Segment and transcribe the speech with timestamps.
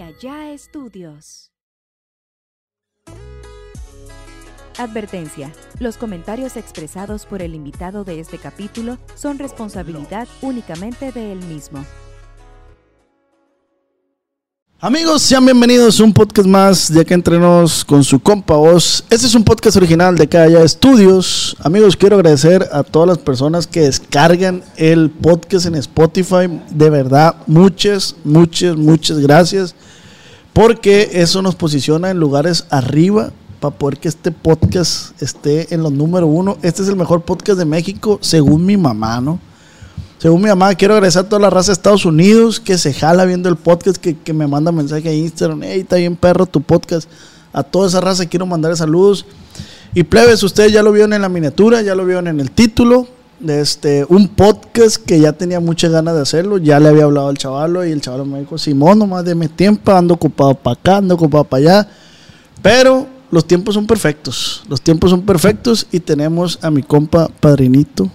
[0.00, 1.52] allá estudios.
[4.78, 5.52] Advertencia.
[5.78, 11.84] Los comentarios expresados por el invitado de este capítulo son responsabilidad únicamente de él mismo.
[14.78, 19.02] Amigos, sean bienvenidos a un podcast más de acá entrenos con su compa voz.
[19.08, 21.56] Este es un podcast original de Calla Estudios.
[21.60, 26.60] Amigos, quiero agradecer a todas las personas que descargan el podcast en Spotify.
[26.70, 29.74] De verdad, muchas, muchas, muchas gracias.
[30.56, 35.92] Porque eso nos posiciona en lugares arriba para poder que este podcast esté en los
[35.92, 36.56] número uno.
[36.62, 39.38] Este es el mejor podcast de México, según mi mamá, ¿no?
[40.16, 43.26] Según mi mamá, quiero agradecer a toda la raza de Estados Unidos que se jala
[43.26, 45.62] viendo el podcast, que, que me manda mensaje a Instagram.
[45.62, 47.06] Hey, está bien perro tu podcast.
[47.52, 49.26] A toda esa raza quiero mandarle saludos.
[49.92, 53.06] Y plebes, ustedes ya lo vieron en la miniatura, ya lo vieron en el título.
[53.38, 56.58] De este, un podcast que ya tenía muchas ganas de hacerlo.
[56.58, 59.92] Ya le había hablado al chavalo y el chavalo me dijo, Simón, nomás deme tiempo,
[59.92, 61.88] ando ocupado para acá, ando ocupado para allá.
[62.62, 64.64] Pero los tiempos son perfectos.
[64.68, 68.08] Los tiempos son perfectos y tenemos a mi compa padrinito.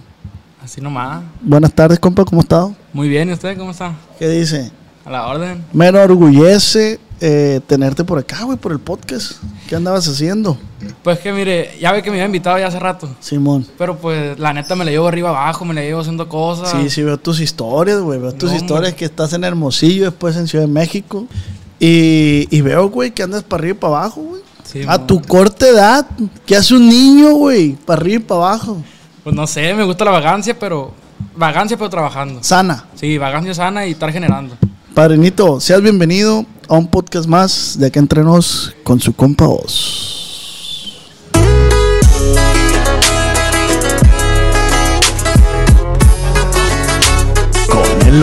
[0.62, 1.22] Así nomás.
[1.40, 2.68] Buenas tardes, compa, ¿cómo está?
[2.92, 3.94] Muy bien, ¿y usted cómo está?
[4.18, 4.70] ¿Qué dice?
[5.04, 5.64] A la orden.
[5.72, 9.32] Me enorgullece eh, tenerte por acá, güey, por el podcast.
[9.68, 10.56] ¿Qué andabas haciendo?
[11.02, 13.08] Pues que mire, ya ve que me había invitado ya hace rato.
[13.20, 13.66] Simón.
[13.78, 16.70] Pero pues la neta me la llevo arriba abajo, me la llevo haciendo cosas.
[16.70, 18.18] Sí, sí, veo tus historias, güey.
[18.20, 21.26] Veo tus No, historias que estás en Hermosillo, después en Ciudad de México.
[21.80, 24.42] Y, y veo, güey, que andas para arriba y para abajo, güey.
[24.64, 26.06] Sí, a tu corta edad,
[26.46, 27.72] ¿qué hace un niño, güey?
[27.72, 28.82] Para arriba y para abajo.
[29.24, 30.92] Pues no sé, me gusta la vagancia, pero.
[31.36, 32.42] Vagancia, pero trabajando.
[32.42, 32.84] Sana.
[32.94, 34.56] Sí, vagancia sana y estar generando.
[34.94, 41.00] Padrinito, seas bienvenido a un podcast más de acá entre nos con su compa Oz.
[47.70, 48.22] Con el.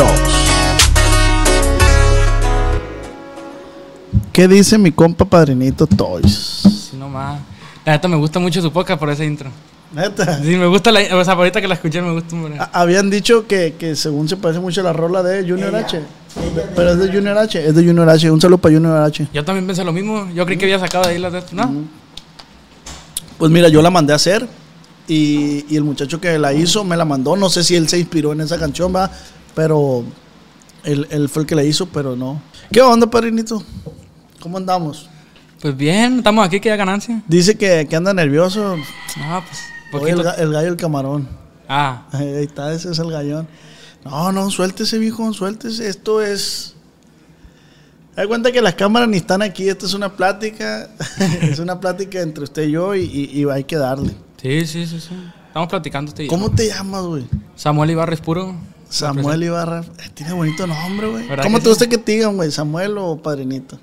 [4.31, 6.61] ¿Qué dice mi compa padrinito Toys?
[6.67, 7.41] Así nomás.
[7.83, 9.49] La neta me gusta mucho su podcast por ese intro.
[9.91, 10.37] Neta.
[10.43, 10.99] Sí, me gusta la.
[11.17, 12.35] O sea, ahorita que la escuché me gusta.
[12.35, 12.59] hombre.
[12.59, 15.99] A- Habían dicho que, que según se parece mucho a la rola de Junior H.
[16.75, 18.29] Pero es de Junior H, es de Junior H.
[18.29, 19.27] Un saludo para Junior H.
[19.33, 20.29] Yo también pensé lo mismo.
[20.33, 21.41] Yo creí que había sacado de ahí las de.
[21.53, 21.71] ¿No?
[23.37, 24.47] Pues mira, yo la mandé a hacer
[25.07, 27.35] y, y el muchacho que la hizo me la mandó.
[27.35, 29.09] No sé si él se inspiró en esa canción, va,
[29.55, 30.03] pero
[30.83, 32.41] él, él fue el que la hizo, pero no.
[32.71, 33.63] ¿Qué onda, padrinito?
[34.39, 35.09] ¿Cómo andamos?
[35.61, 37.21] Pues bien, estamos aquí, que da ganancia.
[37.27, 38.75] Dice que, que anda nervioso.
[39.17, 39.59] Ah, pues.
[39.93, 41.27] El, el gallo el camarón.
[41.67, 43.47] Ah, Ahí está, ese es el gallón.
[44.05, 45.87] No, no, suéltese, viejo, suéltese.
[45.87, 46.75] Esto es.
[48.15, 49.67] Da cuenta que las cámaras ni están aquí.
[49.69, 50.89] Esto es una plática.
[51.41, 54.13] es una plática entre usted y yo y, y- y hay que darle.
[54.41, 55.15] sí, sí, sí, sí.
[55.47, 56.27] Estamos platicando yo.
[56.27, 57.25] ¿Cómo te llamas, güey?
[57.55, 58.55] Samuel Ibarres Puro.
[58.87, 59.81] Samuel Ibarra.
[59.81, 61.27] Eh, tiene bonito nombre, güey.
[61.27, 61.69] ¿Verdad ¿Cómo te sí?
[61.69, 62.51] gusta que te digan, güey?
[62.51, 63.79] ¿Samuel o padrinito?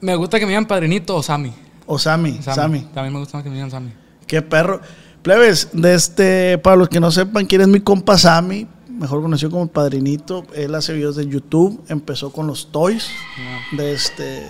[0.00, 1.52] Me gusta que me digan padrinito o Sammy.
[1.86, 2.38] O Sammy.
[2.42, 2.80] Sammy.
[2.94, 3.92] También me gusta más que me digan Sammy.
[4.26, 4.80] Qué perro.
[5.22, 9.50] Plebes, de este, para los que no sepan quién es mi compa Sammy, mejor conocido
[9.50, 13.08] como Padrinito, él hace videos de YouTube, empezó con los toys,
[13.72, 14.46] de este...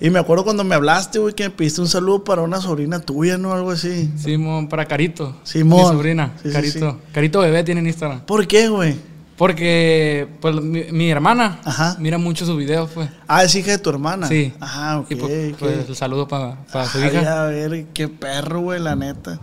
[0.00, 2.98] Y me acuerdo cuando me hablaste, güey, que me pediste un saludo para una sobrina
[2.98, 3.52] tuya, ¿no?
[3.52, 4.10] Algo así.
[4.16, 5.36] Simón, para Carito.
[5.44, 5.80] Simón.
[5.80, 6.32] Mi sobrina.
[6.42, 6.98] Sí, sí, Carito.
[7.12, 8.22] Carito bebé tiene en Instagram.
[8.22, 8.96] ¿Por qué, güey?
[9.36, 11.96] Porque, pues, mi, mi hermana Ajá.
[11.98, 13.08] mira mucho sus videos, pues.
[13.26, 14.28] Ah, es hija de tu hermana.
[14.28, 14.52] Sí.
[14.60, 15.10] Ah, ok.
[15.10, 15.58] Y pues, ok.
[15.58, 16.56] pues, el saludo para
[16.86, 17.42] su Ay, hija.
[17.42, 19.40] a ver, qué perro, güey, la neta.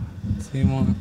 [0.52, 0.96] Simón.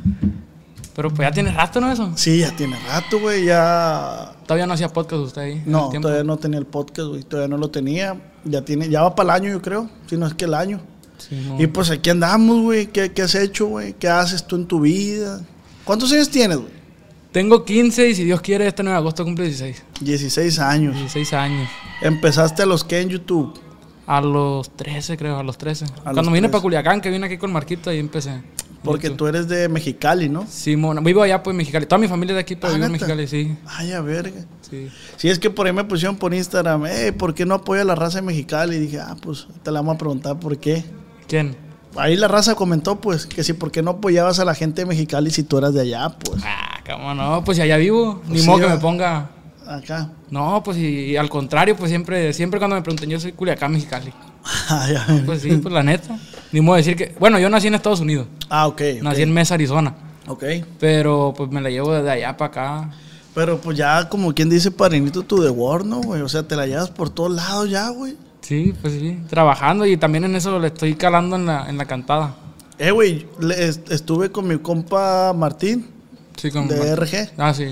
[0.95, 1.89] Pero pues ya tiene rato, ¿no?
[1.89, 2.11] Eso.
[2.15, 4.33] Sí, ya tiene rato, güey, ya...
[4.45, 5.63] Todavía no hacía podcast usted ahí.
[5.65, 8.19] No, todavía no tenía el podcast, güey, todavía no lo tenía.
[8.43, 10.81] Ya tiene, ya va para el año, yo creo, si no es que el año.
[11.17, 11.61] Simón.
[11.61, 13.93] Y pues aquí andamos, güey, ¿Qué, qué has hecho, güey?
[13.93, 15.39] ¿Qué haces tú en tu vida?
[15.85, 16.78] ¿Cuántos años tienes, güey?
[17.31, 19.83] Tengo 15 y si Dios quiere, este 9 de agosto cumple 16.
[20.01, 20.95] 16 años.
[20.95, 21.69] 16 años.
[22.01, 23.53] ¿Empezaste a los que en YouTube?
[24.07, 25.85] A los 13, creo, a los 13.
[26.03, 26.51] Cuando los vine 13.
[26.51, 28.41] para Culiacán, que vine aquí con Marquito, ahí empecé.
[28.83, 29.17] Porque YouTube.
[29.17, 30.47] tú eres de Mexicali, ¿no?
[30.47, 31.85] Simón, vivo allá pues en Mexicali.
[31.85, 32.91] Toda mi familia es de aquí, pero Ah, vivo en.
[32.93, 33.55] Mexicali, sí.
[33.67, 34.45] Ay, a verga.
[34.67, 34.89] Sí.
[35.17, 37.85] Sí, es que por ahí me pusieron por Instagram, eh, ¿por qué no apoya a
[37.85, 38.77] la raza de Mexicali?
[38.77, 40.83] Y dije, ah, pues te la vamos a preguntar por qué.
[41.27, 41.55] ¿Quién?
[41.95, 44.85] Ahí la raza comentó, pues, que si por qué no apoyabas a la gente de
[44.87, 48.21] Mexicali si tú eras de allá, pues, Ah, cómo no, pues si allá vivo.
[48.25, 49.29] Ni Pues sí, modo que me ponga.
[49.67, 50.09] acá.
[50.29, 53.71] No, pues y, y al contrario, pues siempre, siempre cuando me preguntan, yo soy Culiacán,
[53.71, 54.11] Mexicali.
[54.69, 54.95] Ay.
[55.25, 56.17] Pues sí, pues la neta.
[56.51, 57.15] Ni modo de decir que.
[57.19, 58.27] Bueno, yo nací en Estados Unidos.
[58.49, 58.81] Ah, ok.
[59.01, 59.93] Nací en Mesa, Arizona.
[60.27, 60.43] Ok.
[60.79, 62.89] Pero pues me la llevo desde allá para acá.
[63.35, 66.21] Pero pues ya, como quien dice, padrinito, tú de Word, ¿no, güey?
[66.21, 68.15] O sea, te la llevas por todos lados ya, güey.
[68.41, 69.19] Sí, pues sí.
[69.29, 72.33] Trabajando y también en eso le estoy calando en la, en la cantada.
[72.79, 73.27] Eh, güey,
[73.89, 75.85] estuve con mi compa Martín
[76.39, 77.65] Sí, con de RG Ah, sí.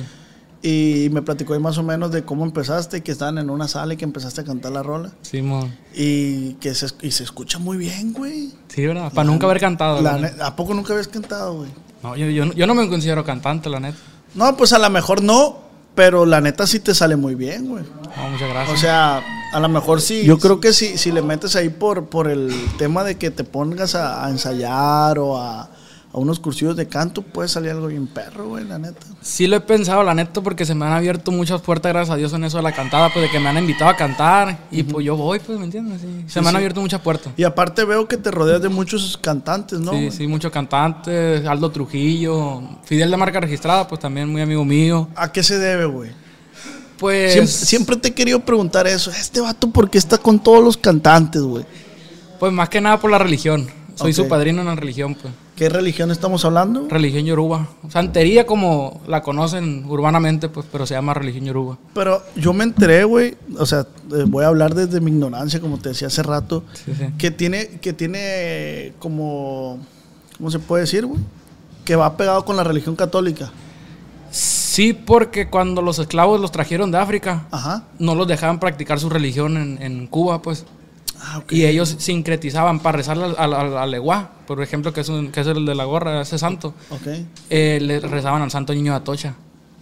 [0.62, 3.94] Y me platicó ahí más o menos de cómo empezaste, que estaban en una sala
[3.94, 5.12] y que empezaste a cantar la rola.
[5.22, 5.74] Simón.
[5.96, 8.52] Y que se, y se escucha muy bien, güey.
[8.68, 9.14] Sí, ¿verdad?
[9.14, 10.02] Para nunca haber cantado.
[10.02, 10.36] La la neta.
[10.38, 11.70] ne- ¿A poco nunca habías cantado, güey?
[12.04, 13.98] No, yo, yo, yo no me considero cantante, la neta.
[14.34, 15.60] No, pues a lo mejor no,
[15.96, 17.84] pero la neta sí te sale muy bien, güey.
[18.18, 18.78] No, muchas gracias.
[18.78, 19.24] O sea,
[19.54, 20.24] a lo mejor sí.
[20.26, 23.44] Yo creo que si, si le metes ahí por, por el tema de que te
[23.44, 25.70] pongas a, a ensayar o a,
[26.18, 29.06] a unos cursillos de canto, puede salir algo bien perro, güey, la neta.
[29.22, 32.18] Sí lo he pensado, la neta, porque se me han abierto muchas puertas, gracias a
[32.18, 34.82] Dios, en eso de la cantada, pues de que me han invitado a cantar y
[34.82, 36.02] pues yo voy, pues, ¿me entiendes?
[36.02, 36.24] Sí.
[36.26, 36.58] Se me han sí.
[36.58, 37.34] abierto muchas puertas.
[37.38, 39.92] Y aparte veo que te rodeas de muchos cantantes, ¿no?
[39.92, 40.12] sí, güey?
[40.12, 45.10] sí, muchos cantantes, Aldo Trujillo, Fidel de marca registrada, pues también muy amigo mío.
[45.16, 46.10] ¿A qué se debe, güey?
[46.98, 49.12] Pues Siempre, siempre te he querido preguntar eso.
[49.12, 51.64] Este vato, ¿por qué está con todos los cantantes, güey?
[52.40, 53.68] Pues más que nada por la religión.
[53.94, 55.32] Soy su padrino en la religión, pues.
[55.58, 56.88] ¿Qué religión estamos hablando?
[56.88, 57.68] Religión yoruba.
[57.90, 61.80] Santería como la conocen urbanamente, pues, pero se llama religión yoruba.
[61.96, 65.80] Pero yo me enteré, güey, o sea, eh, voy a hablar desde mi ignorancia, como
[65.80, 67.06] te decía hace rato, Sí, sí.
[67.18, 69.80] que tiene, que tiene como,
[70.38, 71.20] ¿cómo se puede decir, güey?
[71.84, 73.50] Que va pegado con la religión católica.
[74.30, 77.86] Sí, porque cuando los esclavos los trajeron de África, Ajá.
[77.98, 80.66] no los dejaban practicar su religión en, en Cuba, pues.
[81.20, 81.44] Ah.
[81.50, 85.32] Y ellos sincretizaban para rezar al, al, al- al Eguá, por ejemplo, que es, un-
[85.32, 86.74] que es el de la gorra, ese santo.
[86.90, 87.08] Ok.
[87.50, 89.34] eh, le rezaban al santo niño de Atocha.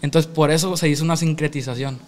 [0.02, 2.00] Entonces, por eso se hizo una sincretización.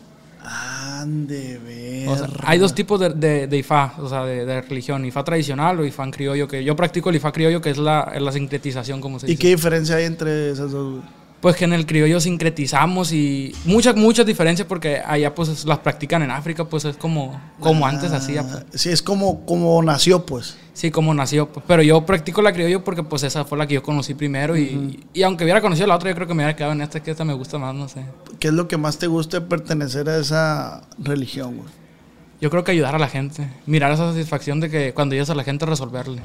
[0.44, 2.08] Ande, ver.
[2.10, 5.24] O sea, hay dos tipos de, de, de Ifá, o sea, de, de religión, Ifá
[5.24, 8.32] tradicional o Ifá en criollo, que yo practico el Ifá criollo, que es la, la
[8.32, 9.42] sincretización, como se ¿Y dice.
[9.42, 11.02] qué diferencia hay entre esas dos?
[11.42, 16.24] Pues que en el criollo sincretizamos y muchas, muchas diferencias porque allá pues las practican
[16.24, 18.42] en África, pues es como, como antes hacía.
[18.42, 18.56] pues.
[18.56, 20.58] Ah, Sí, es como, como nació, pues.
[20.74, 21.48] Sí, como nació.
[21.48, 21.64] pues.
[21.68, 25.06] Pero yo practico la criollo porque pues esa fue la que yo conocí primero y,
[25.14, 27.12] y aunque hubiera conocido la otra, yo creo que me hubiera quedado en esta, que
[27.12, 28.04] esta me gusta más, no sé.
[28.40, 31.70] ¿Qué es lo que más te gusta de pertenecer a esa religión, güey?
[32.42, 35.36] Yo creo que ayudar a la gente, mirar esa satisfacción de que cuando ayudas a
[35.36, 36.22] la gente resolverle.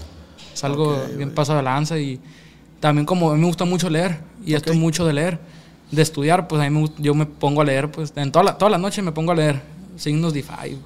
[0.54, 1.34] Es algo bien güey.
[1.34, 2.18] paso de lanza y
[2.80, 5.38] también como a mí me gusta mucho leer y esto es mucho de leer,
[5.90, 8.58] de estudiar, pues a mí me yo me pongo a leer, pues en toda la,
[8.58, 9.60] toda la noche me pongo a leer
[9.96, 10.66] signos de Ifá.
[10.66, 10.78] y-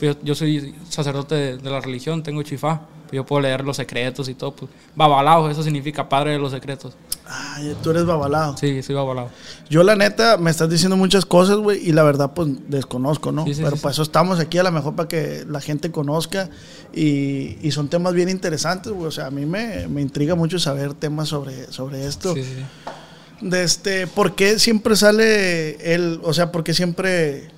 [0.00, 2.82] Yo, yo soy sacerdote de, de la religión, tengo chifá,
[3.12, 4.54] yo puedo leer los secretos y todo.
[4.54, 4.70] Pues.
[4.94, 6.94] Babalao, eso significa padre de los secretos.
[7.26, 8.56] Ay, tú eres babalado.
[8.56, 9.28] Sí, soy babalao.
[9.68, 13.44] Yo la neta me estás diciendo muchas cosas, güey, y la verdad pues desconozco, ¿no?
[13.44, 15.90] Sí, sí, Pero sí, para eso estamos aquí a lo mejor para que la gente
[15.90, 16.48] conozca
[16.94, 19.06] y, y son temas bien interesantes, güey.
[19.06, 22.34] O sea, a mí me, me intriga mucho saber temas sobre, sobre esto.
[22.34, 23.46] Sí, sí, sí.
[23.46, 27.50] De este, ¿por qué siempre sale el, o sea, por qué siempre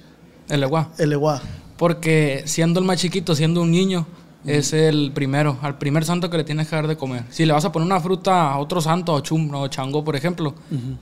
[0.49, 0.91] El eguá.
[0.99, 1.41] el eguá?
[1.79, 4.07] Porque siendo el más chiquito, siendo un niño,
[4.47, 7.25] es el primero, al primer santo que le tienes que dar de comer.
[7.31, 10.17] Si le vas a poner una fruta a otro santo, o chum, o chango, por
[10.17, 10.55] ejemplo,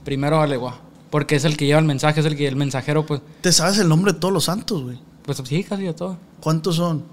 [0.03, 0.79] primero al eguá.
[1.09, 3.79] Porque es el que lleva el mensaje, es el que el mensajero, pues, ¿Te sabes
[3.79, 4.99] el nombre de todos los santos, güey?
[5.25, 6.17] pues sí, casi de todo.
[6.39, 7.03] ¿Cuántos son?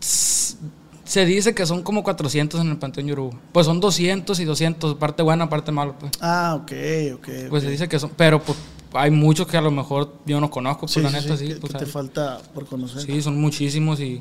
[0.00, 3.38] Se dice que son como 400 en el Panteón Yoruba.
[3.52, 6.12] Pues son 200 y 200, parte buena, parte mala, pues.
[6.20, 6.72] Ah, ok,
[7.14, 7.28] ok.
[7.48, 8.58] Pues se dice que son, pero pues
[8.92, 11.54] hay muchos que a lo mejor yo no conozco, pues Sí, la neta sí, sí.
[11.60, 13.02] pues, te falta por conocer.
[13.02, 14.20] Sí, son muchísimos y,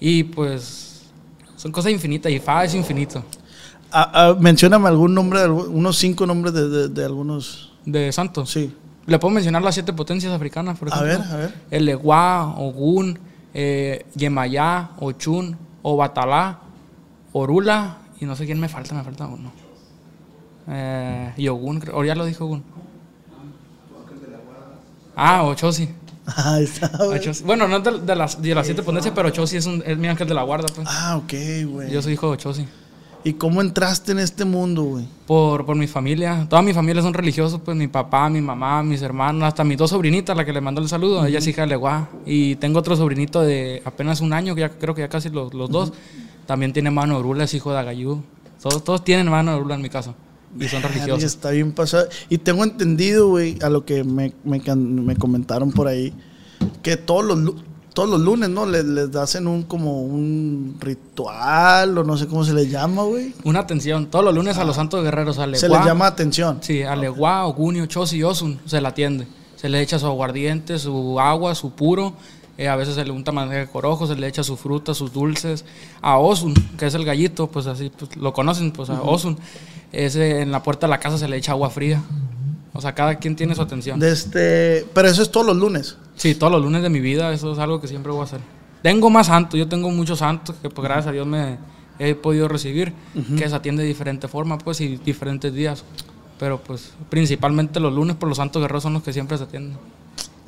[0.00, 1.02] y pues
[1.56, 3.22] son cosas infinitas y Fa es infinito.
[3.92, 7.72] Ah, ah, mencióname algún nombre, unos cinco nombres de, de- de algunos.
[7.84, 8.50] De santos.
[8.50, 8.74] Sí.
[9.06, 11.18] Le puedo mencionar las siete potencias africanas, por A ejemplo.
[11.18, 11.54] ver, a ver.
[11.70, 13.18] El Eguá, Ogún,
[13.52, 16.60] eh, Yemayá, Ochun, Obatalá,
[17.32, 19.50] Orula y no sé quién me falta, me falta uno.
[20.68, 21.48] Eh, y
[21.80, 22.62] creo, o ya lo dijo Ogún.
[25.16, 25.88] Ah, Ochosi.
[26.36, 27.20] Ahí está, güey.
[27.44, 30.08] Bueno, no de, de las, de las siete potencias, pero Ochosi es, un, es mi
[30.08, 30.86] ángel de la guarda, pues.
[30.90, 31.32] Ah, ok,
[31.66, 31.90] güey.
[31.90, 32.66] Yo soy hijo de Ochosi.
[33.22, 35.04] ¿Y cómo entraste en este mundo, güey?
[35.26, 36.46] Por, por mi familia.
[36.48, 39.90] Toda mi familia son religiosos, pues mi papá, mi mamá, mis hermanos, hasta mis dos
[39.90, 42.08] sobrinitas, la que le mandó el saludo, ella es hija de Leguá.
[42.24, 45.52] Y tengo otro sobrinito de apenas un año, que ya creo que ya casi los,
[45.52, 45.92] los dos.
[46.46, 48.22] También tiene mano de Orula, es hijo de Agayú.
[48.62, 50.14] Todos, todos tienen mano de Orula en mi casa.
[50.58, 51.22] Y son religiosos.
[51.24, 52.08] Está bien pasado.
[52.28, 56.12] Y tengo entendido, güey, a lo que me, me, me comentaron por ahí,
[56.82, 57.54] que todos los,
[57.94, 58.66] todos los lunes, ¿no?
[58.66, 63.34] Les, les hacen un como un ritual o no sé cómo se les llama, güey.
[63.44, 64.06] Una atención.
[64.06, 65.54] Todos los lunes a los santos guerreros, a Ah.
[65.54, 65.78] Se Leguá.
[65.78, 66.58] les llama atención.
[66.62, 69.26] Sí, a Leguá, Ogunio, Chosi y Osun se le atiende.
[69.56, 72.14] Se le echa su aguardiente, su agua, su puro.
[72.60, 75.14] Eh, a veces se le unta manteca de corojo, se le echa su fruta, sus
[75.14, 75.64] dulces.
[76.02, 79.38] A Osun, que es el gallito, pues así pues, lo conocen, pues a Osun.
[79.92, 82.02] Ese, en la puerta de la casa se le echa agua fría.
[82.74, 83.98] O sea, cada quien tiene su atención.
[83.98, 85.96] De este, pero eso es todos los lunes.
[86.16, 88.40] Sí, todos los lunes de mi vida, eso es algo que siempre voy a hacer.
[88.82, 91.56] Tengo más santos, yo tengo muchos santos que pues gracias a Dios me
[91.98, 92.92] he podido recibir,
[93.38, 95.82] que se atiende de diferente forma, pues, y diferentes días.
[96.38, 99.78] Pero pues principalmente los lunes por los santos guerreros son los que siempre se atienden.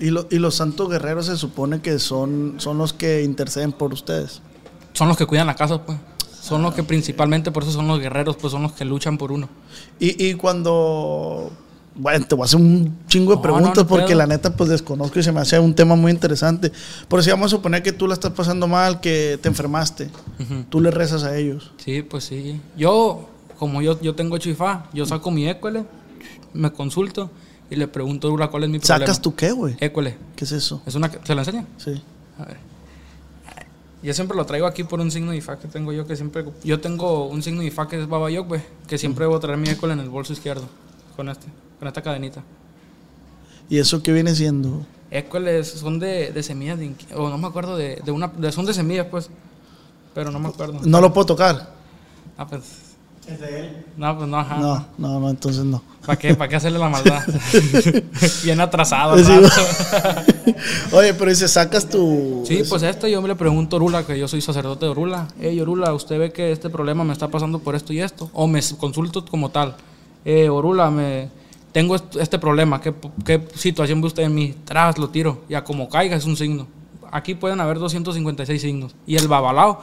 [0.02, 3.92] Y, lo- y los santos guerreros se supone que son, son los que interceden por
[3.92, 4.42] ustedes.
[4.94, 5.96] Son los que cuidan la casa, pues.
[6.40, 9.30] Son los que principalmente, por eso son los guerreros, pues son los que luchan por
[9.30, 9.48] uno.
[10.00, 11.50] Y, y cuando...
[11.94, 14.56] Bueno, te voy a hacer un chingo de No, preguntas no, no porque la neta
[14.56, 16.72] pues desconozco y se me hace un tema muy interesante.
[17.06, 20.08] Por si vamos a suponer que tú la estás pasando mal, que te enfermaste,
[20.70, 21.70] tú le rezas a ellos.
[21.76, 22.60] Sí, pues sí.
[22.78, 23.28] Yo,
[23.58, 25.84] como yo, yo tengo chifá, yo saco mi écuele,
[26.54, 27.30] me consulto
[27.72, 28.98] y le pregunto a Urula cuál es mi problema.
[28.98, 29.76] ¿Sacas tú qué, güey?
[29.80, 30.16] Écuele.
[30.36, 30.82] ¿Qué es eso?
[30.84, 31.66] ¿Es una, ¿Se la enseña?
[31.78, 32.02] Sí.
[32.38, 32.56] A ver.
[34.02, 36.44] Yo siempre lo traigo aquí por un signo de Ifá que tengo yo, que siempre...
[36.64, 39.68] Yo tengo un signo de Ifá que es Babayoc, güey, que siempre debo traer mi
[39.68, 40.64] école en el bolso izquierdo,
[41.16, 41.46] con este,
[41.78, 42.42] con esta cadenita.
[43.70, 44.84] ¿Y eso qué viene siendo?
[45.10, 48.26] Écoles son de, de semillas, de o no me acuerdo, de, de una...
[48.26, 49.30] de- son de semillas, pues,
[50.14, 50.80] pero no me acuerdo.
[50.84, 51.72] No lo puedo tocar.
[52.36, 52.62] Ah, pues...
[53.96, 54.56] No, pues no, ajá.
[54.58, 55.82] No, no, no, entonces no.
[56.04, 56.34] ¿Para qué?
[56.34, 57.22] ¿Para qué hacerle la maldad?
[58.44, 59.14] Bien atrasado.
[60.92, 62.42] Oye, pero dice, sacas tu...
[62.46, 65.28] Sí, pues esto yo me le pregunto a Orula, que yo soy sacerdote de Orula.
[65.40, 68.30] Hey, Orula, ¿usted ve que este problema me está pasando por esto y esto?
[68.32, 69.76] O me consulto como tal.
[70.24, 71.28] Eh, Orula, me,
[71.72, 72.80] tengo est- este problema.
[72.80, 72.92] ¿Qué,
[73.24, 74.54] ¿Qué situación ve usted en mí?
[74.64, 75.42] Tras, lo tiro.
[75.48, 76.66] Ya como caiga es un signo.
[77.10, 78.94] Aquí pueden haber 256 signos.
[79.06, 79.80] Y el babalao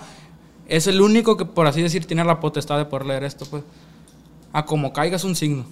[0.69, 3.45] es el único que, por así decir, tiene la potestad de poder leer esto.
[3.45, 3.63] Pues.
[4.53, 5.65] A como caiga es un signo.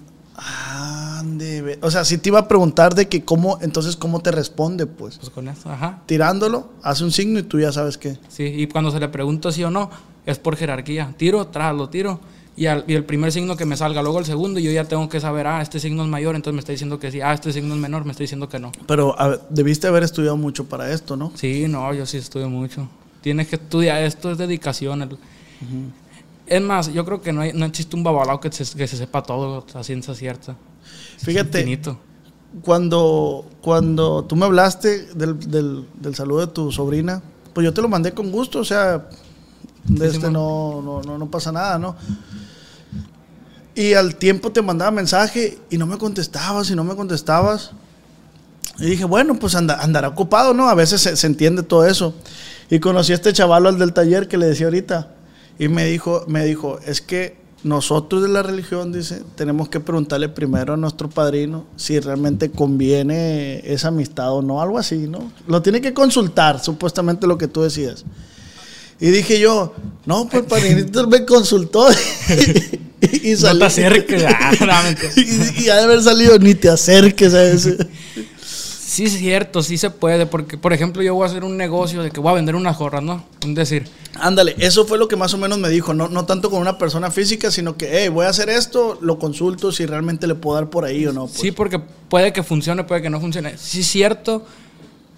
[0.62, 4.86] Ande, o sea, si te iba a preguntar de que cómo, entonces cómo te responde,
[4.86, 5.18] pues.
[5.18, 6.02] Pues con esto, ajá.
[6.06, 8.18] Tirándolo, hace un signo y tú ya sabes qué.
[8.30, 9.90] Sí, y cuando se le pregunta sí o no,
[10.26, 11.14] es por jerarquía.
[11.18, 12.20] Tiro, tras, lo tiro.
[12.56, 15.10] Y, al- y el primer signo que me salga, luego el segundo, yo ya tengo
[15.10, 17.22] que saber, ah, este signo es mayor, entonces me está diciendo que sí.
[17.22, 18.72] Ah, este signo es menor, me está diciendo que no.
[18.88, 21.32] Pero a debiste haber estudiado mucho para esto, ¿no?
[21.36, 22.88] Sí, no, yo sí estudio mucho.
[23.28, 25.02] Tienes que estudiar, esto es dedicación.
[25.02, 25.18] el-
[26.46, 28.96] Es más, yo creo que no, hay- no existe un babalao que se, que se
[28.96, 30.56] sepa todo a ciencia cierta.
[31.18, 32.00] Fíjate, Infinito.
[32.62, 37.22] cuando, cuando tú me hablaste del, del, del saludo de tu sobrina,
[37.54, 39.10] pues yo te lo mandé con gusto, o sea,
[39.84, 41.98] de este no, no, no, no pasa nada, ¿no?
[43.76, 47.72] Y al tiempo te mandaba mensaje y no me contestabas y no me contestabas.
[48.80, 50.70] Y dije, bueno, pues anda- andará ocupado, ¿no?
[50.70, 52.14] A veces se, se entiende todo eso.
[52.70, 55.12] Y conocí a este chaval al del taller que le decía ahorita.
[55.60, 60.30] Y me dijo, me dijo, es que nosotros de la religión, dice, tenemos que preguntarle
[60.30, 65.32] primero a nuestro padrino si realmente conviene esa amistad o no, algo así, ¿no?
[65.48, 68.06] Lo tiene que consultar, supuestamente lo que tú decías.
[69.00, 69.74] Y dije yo,
[70.06, 71.88] no, pues padrinito me consultó.
[73.02, 74.24] y, y No salí- te acerques.
[74.28, 74.84] ah,
[75.16, 77.78] y, y ha de haber salido, ni te acerques a ese.
[78.88, 82.02] Sí, es cierto, sí se puede, porque, por ejemplo, yo voy a hacer un negocio
[82.02, 83.22] de que voy a vender unas gorras, ¿no?
[83.46, 86.50] Es decir, Ándale, eso fue lo que más o menos me dijo, no, no tanto
[86.50, 90.26] con una persona física, sino que, hey, voy a hacer esto, lo consulto si realmente
[90.26, 91.28] le puedo dar por ahí o no.
[91.28, 91.34] pues.
[91.38, 93.58] Sí, porque puede que funcione, puede que no funcione.
[93.58, 94.46] Sí, es cierto,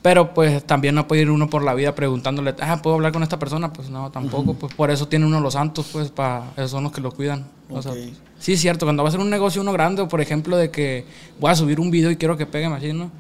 [0.02, 3.22] pero pues también no puede ir uno por la vida preguntándole, ah, ¿puedo hablar con
[3.22, 3.72] esta persona?
[3.72, 4.56] Pues no, tampoco.
[4.56, 7.46] Pues por eso tiene uno los santos, pues para esos son los que lo cuidan.
[7.70, 7.94] O sea,
[8.40, 10.72] sí, es cierto, cuando va a hacer un negocio uno grande, o por ejemplo, de
[10.72, 11.06] que
[11.40, 13.12] voy a subir un video y quiero que pegue así, ¿no?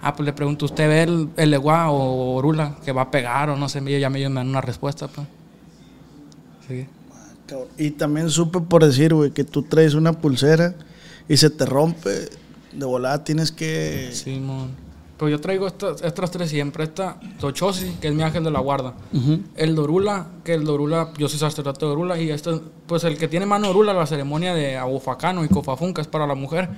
[0.00, 3.56] Ah, pues le pregunto, ¿usted ve el, el o orula que va a pegar o
[3.56, 3.82] no sé?
[3.98, 5.26] Ya me, dan una respuesta, pues.
[6.68, 6.86] Sí.
[7.78, 10.74] Y también supe por decir, güey, que tú traes una pulsera
[11.28, 12.28] y se te rompe,
[12.72, 14.10] de volada tienes que...
[14.12, 14.88] Simón.
[15.18, 16.84] Pero yo traigo estas, estas tres siempre.
[16.84, 18.94] Esta Tochosi, que es mi ángel de la guarda.
[19.12, 19.40] Ujú.
[19.56, 22.20] El Dorula, que el Dorula, yo soy sacerdote de Dorula.
[22.20, 26.02] Y este, pues el que tiene mano Dorula, la ceremonia de Abufacano y Cofafun, que
[26.02, 26.68] es para la mujer,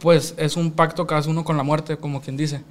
[0.00, 2.62] pues es un pacto que hace uno con la muerte, como quien dice,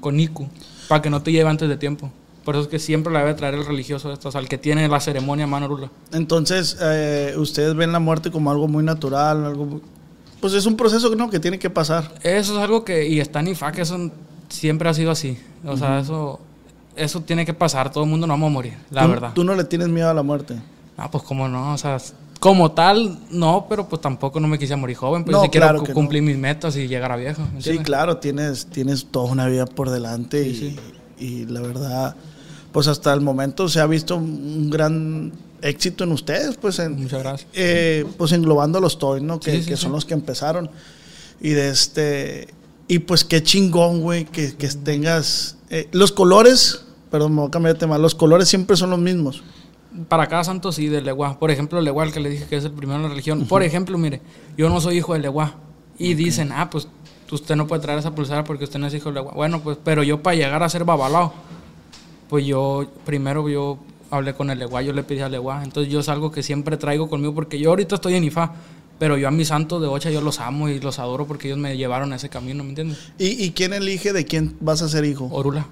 [0.00, 0.46] con Iku,
[0.88, 2.10] para que no te lleve antes de tiempo.
[2.44, 4.56] Por eso es que siempre la debe traer el religioso, esto, o sea, el que
[4.56, 5.90] tiene la ceremonia mano Dorula.
[6.12, 9.66] Entonces, eh, ustedes ven la muerte como algo muy natural, algo...
[9.66, 9.82] muy-
[10.40, 11.28] Pues es un proceso ¿no?
[11.28, 12.14] que tiene que pasar.
[12.22, 14.10] Eso es algo que, y está en Ifá, que eso
[14.48, 15.38] siempre ha sido así.
[15.66, 16.40] O sea, eso,
[16.96, 19.32] eso tiene que pasar, todo el mundo no vamos a morir, la Tú- verdad.
[19.34, 20.56] Tú no le tienes miedo a la muerte.
[20.96, 21.98] Ah, pues cómo no, o sea,
[22.40, 25.66] como tal, no, pero pues tampoco no me quise morir joven, pues No, si quiero
[25.68, 25.94] claro no.
[25.94, 27.42] cumplir mis metas y llegar a viejo.
[27.54, 30.78] ¿me Sí, claro, tienes, tienes toda una vida por delante y,
[31.18, 32.16] y la verdad,
[32.72, 35.32] pues hasta el momento se ha visto un gran
[35.62, 37.50] éxito en ustedes, pues en, Muchas gracias.
[37.52, 39.38] eh, pues englobando los Toys, ¿no?
[39.38, 40.70] Que, Sí, que son los que empezaron.
[41.42, 42.48] Y de este,
[42.88, 47.50] y pues qué chingón, güey, que, que tengas, eh, los colores, perdón, me voy a
[47.50, 49.42] cambiar de tema, los colores siempre son los mismos.
[50.08, 51.38] Para cada santo sí, del Leguá.
[51.38, 53.46] Por ejemplo, el Leguá, el que le dije que es el primero en la religión.
[53.46, 54.20] Por ejemplo, mire,
[54.56, 55.54] yo no soy hijo del Leguá.
[55.98, 56.88] Y dicen, ah, pues
[57.30, 59.32] usted no puede traer esa pulsera porque usted no es hijo del Leguá.
[59.32, 61.32] Bueno, pues, pero yo para llegar a ser babalao,
[62.28, 63.78] pues yo primero yo
[64.10, 65.62] hablé con el Leguá, yo le pedí al Leguá.
[65.64, 68.52] Entonces yo es algo que siempre traigo conmigo porque yo ahorita estoy en IFA.
[69.00, 71.58] Pero yo a mis santos de Ocha yo los amo y los adoro porque ellos
[71.58, 72.98] me llevaron a ese camino, ¿me entiendes?
[73.18, 75.26] ¿Y, y quién elige de quién vas a ser hijo?
[75.32, 75.66] Orula.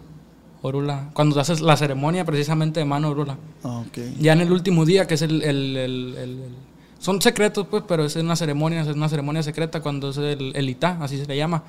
[0.62, 1.10] Orula.
[1.14, 3.36] Cuando haces la ceremonia precisamente de mano Orula.
[3.62, 3.98] Ah, ok.
[4.20, 6.54] Ya en el último día, que es el, el- el- el- el-
[6.98, 10.68] Son secretos, pues, pero es una ceremonia, es una ceremonia secreta cuando es el, el
[10.68, 11.62] Itá, así se le llama.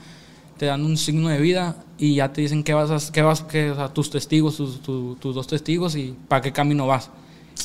[0.58, 3.12] Te dan un signo de vida y ya te dicen qué vas a...
[3.12, 6.52] Qué vas, qué, o sea, tus testigos, tus, tu- tus dos testigos y para qué
[6.52, 7.12] camino vas.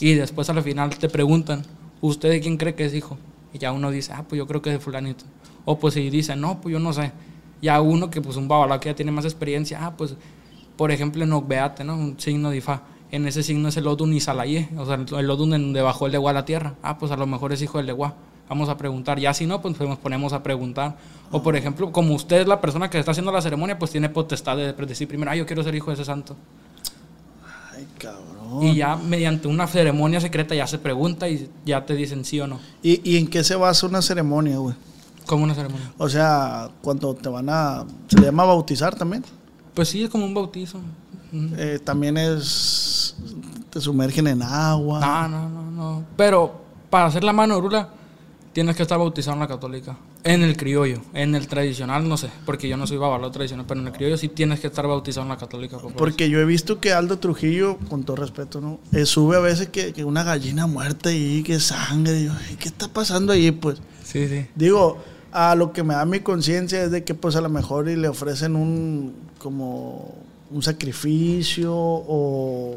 [0.00, 1.62] Y después al final te preguntan,
[2.02, 3.16] ¿usted de quién cree que es hijo?
[3.54, 5.24] Y ya uno dice, ah, pues yo creo que es de fulanito.
[5.64, 7.12] O pues si dice, no, pues yo no sé.
[7.62, 10.14] Ya uno que pues un babalao que ya tiene más experiencia, ah, pues
[10.76, 11.94] por ejemplo en Ogbeate, ¿no?
[11.94, 12.82] Un signo de Ifá.
[13.10, 16.30] En ese signo es el Odun Isalayé, o sea, el Odun donde bajó el Leguá
[16.30, 16.74] a la tierra.
[16.82, 18.14] Ah, pues a lo mejor es hijo del Leguá.
[18.48, 19.18] Vamos a preguntar.
[19.18, 20.96] Ya si no, pues nos ponemos a preguntar.
[21.30, 24.08] O por ejemplo, como usted es la persona que está haciendo la ceremonia, pues tiene
[24.08, 26.36] potestad de predecir primero, ah, yo quiero ser hijo de ese santo.
[27.72, 28.62] Ay, cabrón.
[28.62, 32.46] Y ya mediante una ceremonia secreta ya se pregunta y ya te dicen sí o
[32.46, 32.58] no.
[32.82, 34.74] ¿Y, y en qué se basa una ceremonia, güey?
[35.26, 35.92] Como una ceremonia.
[35.98, 37.84] O sea, cuando te van a...
[38.08, 39.24] ¿Se le llama bautizar también?
[39.74, 40.78] Pues sí, es como un bautizo.
[41.56, 43.16] Eh, también es...
[43.70, 45.00] Te sumergen en agua.
[45.00, 46.04] No, no, no, no.
[46.16, 47.88] Pero para hacer la mano de rula
[48.52, 49.96] tienes que estar bautizado en la católica.
[50.22, 51.02] En el criollo.
[51.12, 54.16] En el tradicional no sé, porque yo no soy babalao tradicional, pero en el criollo
[54.16, 55.76] sí tienes que estar bautizado en la católica.
[55.78, 58.78] por Porque yo he visto que Aldo Trujillo, con todo respeto, ¿no?
[58.92, 62.12] Eh, sube a veces que, que una gallina muerta y que sangre.
[62.14, 63.50] Digo, "Ay, ¿qué está pasando ahí?
[63.50, 63.78] Pues.
[64.04, 64.46] Sí, sí.
[64.54, 64.98] digo,
[65.34, 67.96] a lo que me da mi conciencia es de que pues a lo mejor y
[67.96, 70.14] le ofrecen un como
[70.50, 72.76] un sacrificio o,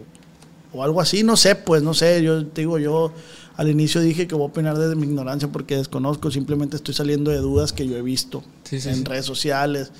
[0.73, 3.11] o algo así, no sé, pues no sé, yo te digo, yo
[3.55, 7.29] al inicio dije que voy a opinar desde mi ignorancia porque desconozco, simplemente estoy saliendo
[7.31, 9.03] de dudas que yo he visto Sí, sí, en sí.
[9.03, 9.91] redes sociales.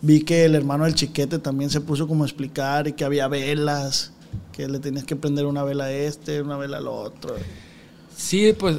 [0.00, 3.26] Vi que el hermano del chiquete también se puso como a explicar y que había
[3.28, 4.12] velas,
[4.52, 7.34] que le tenías que prender una vela a este, una vela al otro.
[8.16, 8.76] Sí, pues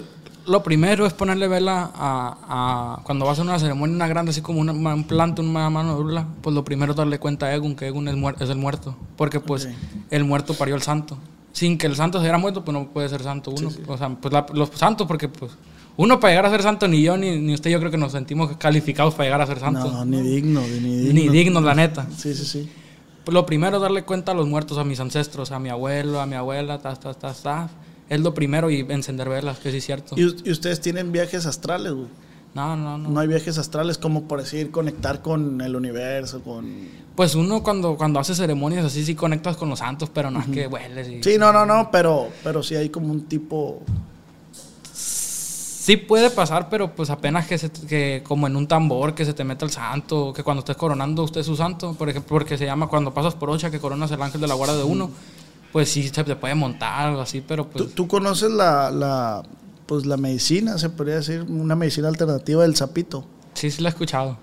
[0.48, 4.42] lo primero es ponerle vela a, a- cuando vas a una ceremonia, una grande, así
[4.42, 7.56] como una, un planta, una mano de rula, pues lo primero es darle cuenta a
[7.56, 9.68] Egun, que Egun es, muer- es el muerto, porque pues
[10.12, 11.18] el muerto parió al santo.
[11.52, 13.70] Sin que el santo se hubiera muerto, pues no puede ser santo uno.
[13.88, 15.52] O sea, pues la- los santos, porque pues
[15.98, 18.12] uno para llegar a ser santo, ni yo ni, ni usted, yo creo que nos
[18.12, 19.92] sentimos calificados para llegar a ser santos.
[19.94, 21.14] No, ni digno, ni digno.
[21.14, 22.08] Ni dignos, la neta.
[22.18, 22.70] Sí, sí, sí.
[23.24, 26.20] Pues lo primero es darle cuenta a los muertos, a mis ancestros, a mi abuelo,
[26.22, 27.70] a mi abuela, ta, ta, ta, ta.
[28.10, 30.16] Es lo primero y encender velas, que sí es cierto.
[30.18, 32.08] Y, us- y ustedes tienen viajes astrales, güey.
[32.54, 33.10] No, no, no.
[33.10, 36.66] No hay viajes astrales como por decir conectar con el universo, con...
[37.16, 40.48] Pues uno cuando, cuando hace ceremonias así sí conectas con los santos, pero no es
[40.48, 41.22] que hueles y...
[41.24, 43.82] Sí, no, no, no, pero, pero sí hay como un tipo...
[44.94, 49.34] Sí puede pasar, pero pues apenas que, se, que como en un tambor que se
[49.34, 52.66] te meta el santo, que cuando estés coronando usted su santo, por ejemplo, porque se
[52.66, 55.12] llama cuando pasas por ocha que coronas el ángel de la guarda de uno,
[55.76, 57.96] pues sí se te puede montar o así, pero ¿Tú, pues...
[57.96, 59.44] tú conoces la, la,
[59.86, 63.26] pues la medicina, se podría decir, una medicina alternativa del sapito?
[63.56, 64.38] Sí, sí la he escuchado.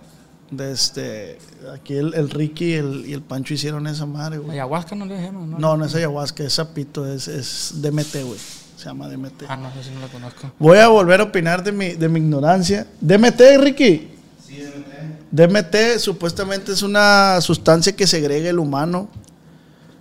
[0.50, 1.38] De este,
[1.72, 4.50] aquí el, el Ricky y el, y el Pancho hicieron esa madre, güey.
[4.50, 5.58] Ayahuasca no le llaman, ¿no?
[5.58, 8.38] No, no es ayahuasca, es sapito, es, es DMT, güey.
[8.76, 9.44] Se llama DMT.
[9.48, 10.52] Ah, no, eso sí no la conozco.
[10.58, 12.86] Voy a volver a opinar de mi, de mi ignorancia.
[13.00, 14.10] DMT, Ricky.
[14.46, 15.30] Sí, DMT.
[15.30, 19.08] DMT supuestamente es una sustancia que segrega el humano.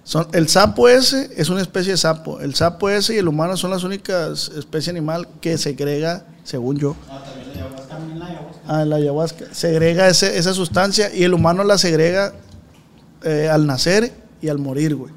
[0.04, 2.40] Son, el sapo ese es una especie de sapo.
[2.42, 6.96] El sapo ese y el humano son las únicas especies animal que segrega, según yo.
[8.68, 9.46] Ah, la ayahuasca.
[9.54, 12.34] Segrega ese- esa sustancia y el humano la segrega
[13.24, 14.12] eh, al nacer
[14.42, 15.14] y al morir, güey.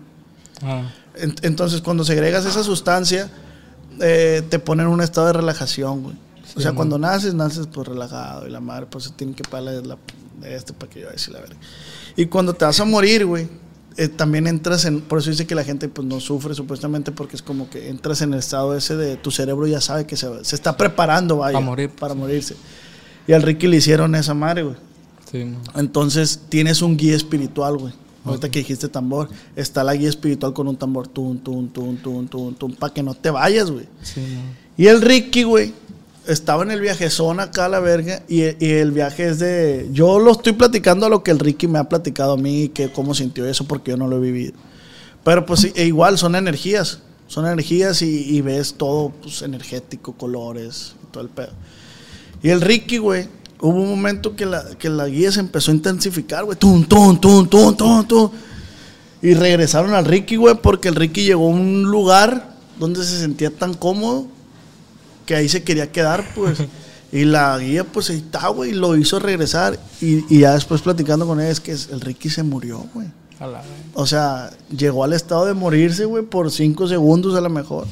[0.63, 0.91] Ah.
[1.17, 3.31] En- Entonces, cuando segregas esa sustancia,
[4.01, 6.17] eh, te ponen en un estado de relajación, güey.
[6.57, 9.83] O sea, cuando naces, naces pues relajado y la madre pues se tiene que pagarle
[9.83, 9.97] la,
[10.41, 11.57] de este para que yo decir la verga.
[12.17, 13.49] Y cuando te vas a morir, güey,
[13.97, 17.37] eh, también entras en, por eso dice que la gente pues no sufre supuestamente porque
[17.37, 20.45] es como que entras en el estado ese de tu cerebro ya sabe que se,
[20.45, 21.91] se está preparando, vaya, Pa' morir.
[21.91, 22.57] para morirse.
[23.27, 24.77] Y al Ricky le hicieron esa madre, güey.
[25.31, 25.47] Sí.
[25.75, 27.93] Entonces tienes un guía espiritual, güey.
[28.25, 32.27] Ahorita que dijiste tambor, está la guía espiritual con un tambor, tun, tun, tun, tun,
[32.27, 33.87] tun, tun, para que no te vayas, güey.
[34.03, 34.23] Sí.
[34.79, 35.75] Y el Ricky, güey,
[36.27, 39.89] estaba en el viajezón acá a la verga y, y el viaje es de...
[39.93, 42.91] Yo lo estoy platicando a lo que el Ricky me ha platicado a mí, que
[42.91, 44.55] cómo sintió eso, porque yo no lo he vivido.
[45.23, 50.95] Pero pues e igual son energías, son energías y, y ves todo pues, energético, colores,
[51.03, 51.53] y todo el pedo.
[52.43, 53.27] Y el Ricky, güey,
[53.61, 56.59] hubo un momento que la, que la guía se empezó a intensificar, güey.
[56.59, 58.31] Tum, tum, tum, tum, tum, tum.
[59.23, 63.51] Y regresaron al Ricky, güey, porque el Ricky llegó a un lugar donde se sentía
[63.51, 64.27] tan cómodo
[65.27, 66.59] que ahí se quería quedar, pues.
[67.13, 69.79] Y la guía, pues ahí está, güey, y lo hizo regresar.
[70.01, 73.07] Y, y ya después platicando con él, es que el Ricky se murió, güey.
[73.93, 77.87] O sea, llegó al estado de morirse, güey, por cinco segundos a lo mejor.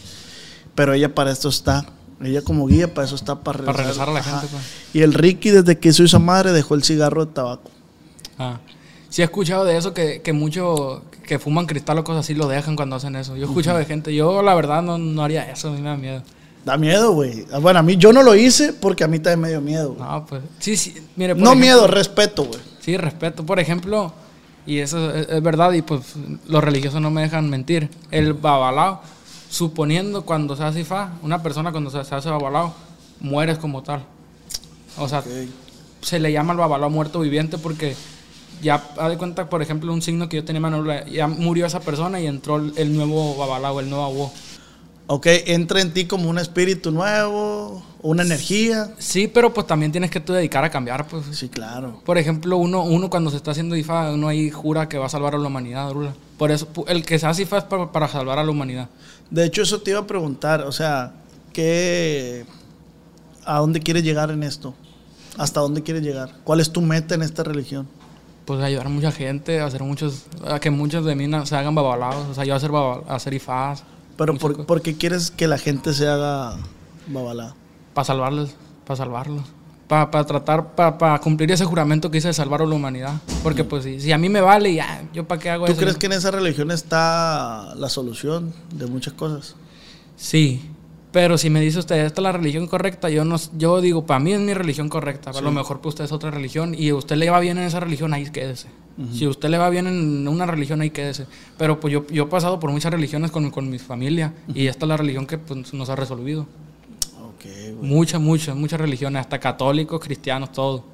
[0.74, 1.86] Pero ella para esto está.
[2.20, 4.40] Ella como guía, para eso está para regresar, Para regresar a la Ajá.
[4.40, 4.64] gente, pues.
[4.92, 7.70] Y el Ricky, desde que hizo esa madre, dejó el cigarro de tabaco.
[8.38, 8.58] Ah.
[9.08, 12.48] Sí he escuchado de eso que, que muchos que fuman cristal o cosas así lo
[12.48, 13.36] dejan cuando hacen eso.
[13.36, 15.90] Yo he escuchado de gente, yo la verdad no, no haría eso, a mí me
[15.90, 16.22] da miedo.
[16.64, 17.44] Da miedo, güey.
[17.60, 19.96] Bueno, a mí yo no lo hice porque a mí también me dio miedo.
[19.98, 22.60] No, pues sí, sí, mire, por No ejemplo- miedo, respeto, güey.
[22.80, 23.44] Sí, respeto.
[23.44, 24.12] Por ejemplo,
[24.64, 26.00] y eso es, es verdad, y pues
[26.46, 27.88] los religiosos no me dejan mentir.
[28.12, 29.00] El babalao,
[29.50, 32.72] suponiendo cuando se hace fa, una persona cuando se, se hace babalao,
[33.20, 34.02] mueres como tal.
[34.98, 35.22] O sea,
[36.00, 37.96] se le llama el babalao muerto viviente porque
[38.62, 41.66] ya, haz de cuenta, por ejemplo, un signo que yo tenía en Manolo, ya murió
[41.66, 44.32] esa persona y entró el, nuevo babalao, el nuevo abó.
[45.08, 48.94] Ok, entra en ti como un espíritu nuevo, una energía.
[48.98, 51.24] Sí, pero pues también tienes que tú dedicar a cambiar, pues.
[51.32, 52.00] Sí, claro.
[52.04, 55.10] Por ejemplo, uno, uno cuando se está haciendo IFA, uno ahí jura que va a
[55.10, 56.14] salvar a la humanidad, Rula.
[56.38, 58.88] Por eso, el que se hace IFA es para, para salvar a la humanidad.
[59.30, 61.12] De hecho, eso te iba a preguntar, o sea,
[61.52, 62.46] ¿qué,
[63.44, 64.72] ¿a dónde quieres llegar en esto?
[65.36, 66.30] ¿Hasta dónde quieres llegar?
[66.44, 67.86] ¿Cuál es tu meta en esta religión?
[68.44, 71.74] Pues ayudar a mucha gente, a hacer muchos, a que muchos de mí se hagan
[71.74, 73.84] babalados, o sea, yo hacer, baba- a hacer IFAs,
[74.16, 74.66] Pero por.
[74.66, 76.56] ¿por qué quieres que la gente se haga
[77.06, 77.54] babalá?
[77.94, 78.50] para salvarlos,
[78.86, 79.42] para salvarlos.
[79.88, 83.12] Para tratar, para cumplir ese juramento que hice de salvar a la humanidad.
[83.42, 85.80] Porque pues si, si a mí me vale, ya, yo para qué hago ¿Tú eso.
[85.82, 89.54] crees que en esa religión está la solución de muchas cosas?
[90.16, 90.62] Sí,
[91.12, 94.18] pero si me dice usted, esta es la religión correcta, yo no, yo digo, para
[94.18, 96.94] mí es mi religión correcta, a lo mejor para usted es otra religión y a
[96.94, 98.68] usted le va bien en esa religión, ahí quédese.
[99.14, 101.26] Si a usted le va bien en una religión, ahí quédese.
[101.56, 104.84] Pero pues yo, yo he pasado por muchas religiones con, con mi familia y esta
[104.84, 106.42] es la religión que pues, nos ha resolvido.
[107.22, 107.90] Ok, güey.
[107.90, 110.84] Muchas, muchas, muchas religiones, hasta católicos, cristianos, todo.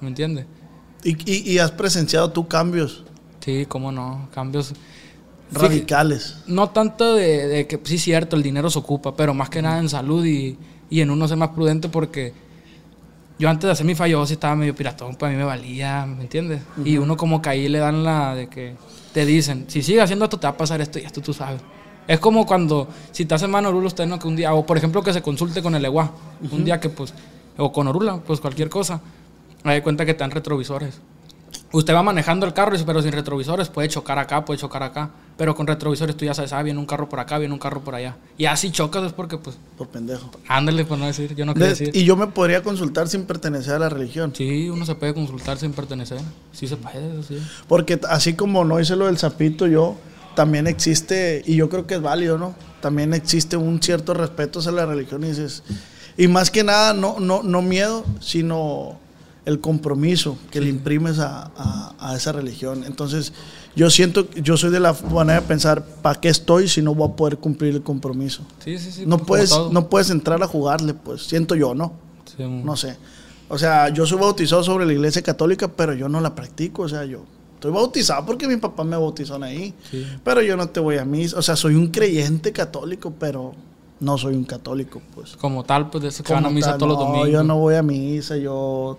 [0.00, 0.44] ¿Me entiende?
[1.04, 3.04] ¿Y, y, y has presenciado tú cambios
[3.48, 4.74] Sí, cómo no, cambios.
[5.52, 6.38] Radicales?
[6.46, 9.78] No tanto de, de que sí, cierto, el dinero se ocupa, pero más que nada
[9.78, 10.58] en salud y,
[10.90, 12.32] y en uno ser más prudente porque
[13.38, 16.04] yo antes de hacer mi fallo sí estaba medio piratón, pues a mí me valía,
[16.06, 16.60] ¿me entiendes?
[16.84, 18.74] Y uno como que ahí le dan la de que
[19.12, 21.60] te dicen, si sigues haciendo esto te va a pasar esto y esto tú sabes.
[22.08, 24.76] Es como cuando, si te hacen mano Orula, usted no que un día, o por
[24.76, 26.10] ejemplo que se consulte con el EGUA,
[26.50, 27.14] un día que pues,
[27.56, 29.00] o con Orula, pues cualquier cosa,
[29.62, 31.00] me da cuenta que te dan retrovisores.
[31.70, 35.10] Usted va manejando el carro, pero sin retrovisores puede chocar acá, puede chocar acá.
[35.36, 37.82] Pero con retrovisores tú ya sabes, ah, viene un carro por acá, viene un carro
[37.82, 38.16] por allá.
[38.38, 40.30] Y así chocas es porque, pues, Por pendejo.
[40.48, 41.90] ándale, por no decir, yo no quiero De- decir.
[41.94, 44.32] y yo me podría consultar sin pertenecer a la religión.
[44.34, 46.18] Sí, uno se puede consultar sin pertenecer.
[46.52, 47.38] Sí se puede, sí.
[47.68, 49.94] Porque así como no hice lo del sapito yo,
[50.34, 52.54] también existe, y yo creo que es válido, ¿no?
[52.80, 55.62] También existe un cierto respeto hacia la religión y dices,
[56.16, 58.98] y más que nada, no, no, no miedo, sino
[59.48, 62.84] el compromiso que le imprimes a, a- a esa religión.
[62.86, 63.32] Entonces,
[63.74, 67.08] yo siento, yo soy de la manera de pensar, ¿para qué estoy si no voy
[67.08, 68.42] a poder cumplir el compromiso?
[68.62, 69.04] Sí, sí, sí.
[69.06, 69.72] No puedes, todo.
[69.72, 71.92] no puedes entrar a jugarle, pues, siento yo, ¿no?
[72.36, 72.96] Sí, No sé.
[73.48, 76.82] O sea, yo soy bautizado sobre la iglesia católica, pero yo no la practico.
[76.82, 77.20] O sea, yo
[77.54, 79.72] estoy bautizado porque mi papá me bautizó ahí.
[79.90, 80.06] Sí.
[80.22, 81.38] Pero yo no te voy a misa.
[81.38, 83.54] O sea, soy un creyente católico, pero
[84.00, 85.34] no soy un católico, pues.
[85.36, 87.30] Como tal, pues de eso que van a misa tal, todos los domingos.
[87.30, 88.98] yo no voy a misa, yo...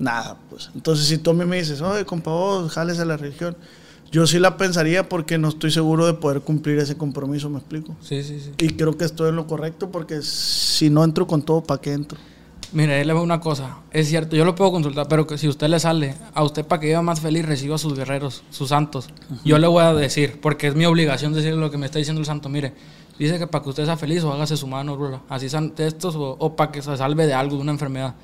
[0.00, 0.70] Nada, pues.
[0.74, 3.56] Entonces, si tú a mí me dices, oye, compa, vos, jales a la religión,
[4.10, 7.94] yo sí la pensaría porque no estoy seguro de poder cumplir ese compromiso, ¿me explico?
[8.00, 8.50] Sí, sí, sí.
[8.58, 11.92] Y creo que estoy en lo correcto porque si no entro con todo, ¿para qué
[11.92, 12.18] entro?
[12.72, 13.78] Mire, él le veo una cosa.
[13.90, 16.80] Es cierto, yo lo puedo consultar, pero que si usted le sale, a usted para
[16.80, 19.10] que viva más feliz, reciba a sus guerreros, sus santos.
[19.44, 22.20] Yo le voy a decir, porque es mi obligación decirle lo que me está diciendo
[22.20, 22.48] el santo.
[22.48, 22.72] Mire,
[23.24, 25.22] dice que para que usted sea feliz o hágase su mano, rula.
[25.28, 28.14] Así sean estos o, o para que se salve de algo, de una enfermedad.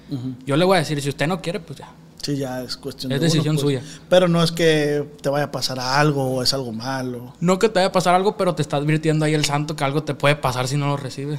[0.47, 1.89] Yo le voy a decir, si usted no quiere, pues ya.
[2.23, 3.63] Sí, ya es cuestión Es de uno, decisión pues.
[3.63, 3.83] suya.
[4.09, 7.35] Pero no es que te vaya a pasar algo o es algo malo.
[7.39, 9.85] No que te vaya a pasar algo, pero te está advirtiendo ahí el santo que
[9.85, 11.39] algo te puede pasar si no lo recibes.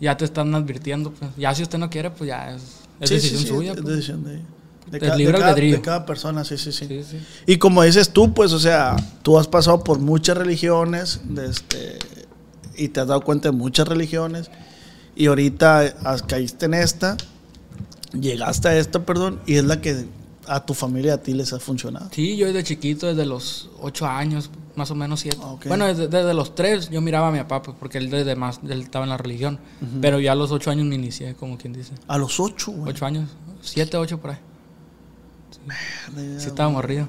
[0.00, 1.12] Ya te están advirtiendo.
[1.12, 1.30] Pues.
[1.36, 2.62] Ya si usted no quiere, pues ya es,
[2.98, 3.72] es Sí, decisión sí, sí, suya.
[3.72, 3.94] Es pues.
[3.94, 4.42] decisión de,
[4.98, 5.76] de, libre de cada, albedrío.
[5.76, 7.18] de cada persona, sí, sí, sí, Sí, sí.
[7.46, 11.98] Y como dices tú, pues, o sea, tú has pasado por muchas religiones de este,
[12.76, 14.50] y te has dado cuenta de muchas religiones
[15.14, 17.16] y ahorita has- caíste en esta,
[18.18, 20.04] llegaste a esta, perdón, y es la que
[20.48, 22.08] a tu familia, a ti les ha funcionado.
[22.12, 25.38] Sí, yo desde chiquito, desde los ocho años, más o menos siete.
[25.42, 25.66] Ah, ok.
[25.66, 28.60] Bueno, desde, desde los tres yo miraba a mi papá, pues, porque él desde más,
[28.62, 29.58] él estaba en la religión.
[30.00, 31.94] Pero ya a los ocho años me inicié, como quien dice.
[32.06, 32.90] A los ocho, güey.
[32.92, 33.28] Ocho años,
[33.60, 34.38] siete, ocho por ahí.
[36.14, 37.08] Mierda, Sí estaba morrido.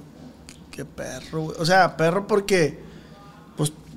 [0.71, 1.57] Qué perro, güey.
[1.59, 2.79] O sea, perro porque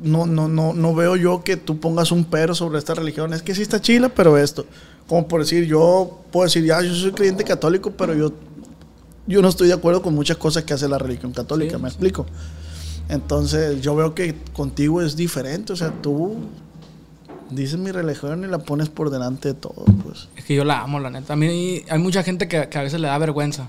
[0.02, 3.32] no, no, no, no veo yo que tú pongas un pero sobre esta religión.
[3.32, 4.66] Es que sí está chila, pero esto.
[5.06, 8.32] Como por decir, yo puedo decir, ya, yo soy creyente católico, pero yo,
[9.26, 11.88] yo no estoy de acuerdo con muchas cosas que hace la religión católica, Sí, ¿me
[11.88, 11.94] sí.
[11.94, 12.26] explico?
[13.08, 15.72] Entonces, yo veo que contigo es diferente.
[15.72, 16.36] O sea, tú
[17.50, 20.28] Dices mi religión y la pones por delante de todo, pues.
[20.36, 21.32] Es que yo la amo, la neta.
[21.32, 23.68] A mí hay mucha gente que, que a veces le da vergüenza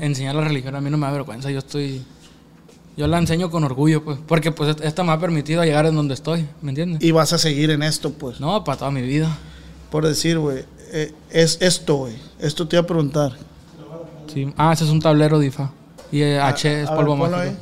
[0.00, 0.74] enseñar la religión.
[0.76, 1.50] A mí no me da vergüenza.
[1.50, 2.02] Yo estoy.
[2.96, 4.18] Yo la enseño con orgullo, pues.
[4.26, 7.02] Porque pues esta me ha permitido llegar en donde estoy, ¿me entiendes?
[7.02, 8.40] Y vas a seguir en esto, pues.
[8.40, 9.36] No, para toda mi vida.
[9.90, 10.64] Por decir, güey.
[10.92, 12.14] eh, es esto, güey.
[12.38, 13.32] Esto te iba a preguntar.
[14.32, 14.52] Sí.
[14.56, 15.70] Ah, ese es un tablero DIFA.
[16.12, 17.52] Y eh, H es A ver, polvo ponlo mágico.
[17.56, 17.58] ahí.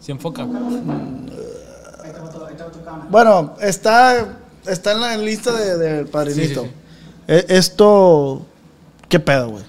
[0.00, 0.46] Se enfoca.
[3.10, 6.62] Bueno, está, está en la lista del de, del padrinito.
[6.62, 6.74] Sí, sí,
[7.28, 8.46] Eh, Esto,
[9.08, 9.64] ¿qué pedo, güey?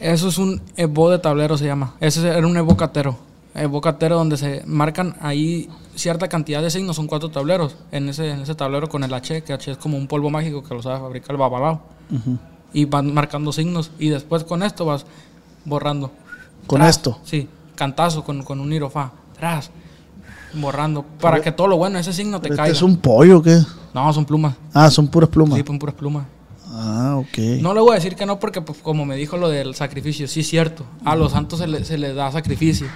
[0.00, 1.94] Eso es un evo de tablero, se llama.
[2.00, 3.16] Ese era un evocatero.
[3.54, 7.76] Evocatero donde se marcan ahí cierta cantidad de signos, son cuatro tableros.
[7.90, 10.62] En ese, en ese tablero con el H, que H es como un polvo mágico
[10.62, 11.80] que lo sabe fabricar el babalao.
[12.72, 13.90] Y van marcando signos.
[13.98, 15.04] Y después con esto vas
[15.64, 16.12] borrando.
[16.66, 17.18] Con Tras, esto.
[17.24, 19.10] Sí, cantazo con, con un irofá.
[19.38, 19.70] Tras.
[20.54, 21.04] Borrando.
[21.20, 22.72] Para que todo lo bueno, ese signo te ¿Este caiga.
[22.72, 23.58] es un pollo o qué?
[23.92, 24.54] No, son plumas.
[24.72, 25.58] Ah, son puras plumas.
[25.58, 26.24] Sí, son puras plumas.
[26.70, 27.38] Ah, ok.
[27.60, 30.28] No le voy a decir que no porque, pues, como me dijo lo del sacrificio,
[30.28, 30.84] sí es cierto.
[31.04, 32.86] A los santos se le, se le da sacrificio,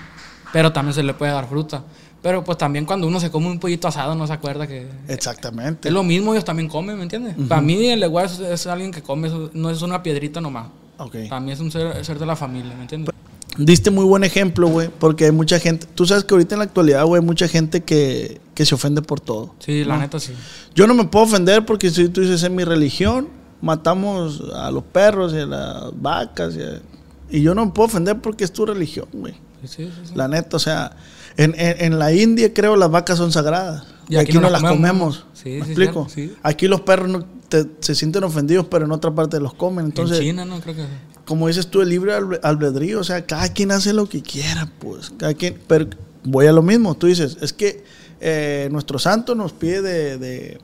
[0.53, 1.85] pero también se le puede dar fruta.
[2.23, 4.87] Pero pues también cuando uno se come un pollito asado no se acuerda que...
[5.09, 5.89] Exactamente.
[5.89, 7.35] Es lo mismo, ellos también comen, ¿me entiendes?
[7.49, 10.69] Para mí el leguá es, es alguien que come, no es una piedrita nomás.
[10.99, 11.17] Ok.
[11.41, 13.13] Mí es un ser, ser de la familia, ¿me entiendes?
[13.59, 15.87] Diste muy buen ejemplo, güey, porque hay mucha gente.
[15.95, 19.03] Tú sabes que ahorita en la actualidad, güey, hay mucha gente que, que se ofende
[19.03, 19.55] por todo.
[19.59, 20.33] Sí, la neta sí.
[20.75, 23.29] Yo no me puedo ofender porque si tú dices en mi religión,
[23.63, 26.55] matamos a los perros y a las vacas.
[26.57, 26.83] Y, a-
[27.31, 29.33] y yo no me puedo ofender porque es tu religión, güey.
[29.63, 30.13] Sí, sí, sí, sí.
[30.15, 30.97] La neta, o sea,
[31.37, 33.85] en, en- en la India creo las vacas son sagradas.
[34.09, 35.25] Y, aquí, no las comemos.
[35.45, 36.07] ¿Me explico?
[36.43, 39.87] Aquí los perros no te- se sienten ofendidos, pero en otra parte los comen.
[39.87, 40.61] Entonces, en China, ¿no?
[40.61, 40.85] Creo que...
[41.25, 44.69] como dices tú, el libre albe- albedrío, o sea, cada quien hace lo que quiera,
[44.81, 45.13] pues.
[45.17, 45.87] Cada quien, pero
[46.25, 47.85] voy a lo mismo, tú dices, es que
[48.21, 50.59] eh, nuestro santo nos pide de, de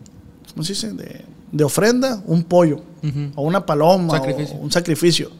[0.53, 0.93] ¿cómo se dice?
[0.93, 2.81] De, de ofrenda un pollo,
[3.35, 4.57] o una paloma, Sacrificio.
[4.57, 5.31] o un sacrificio.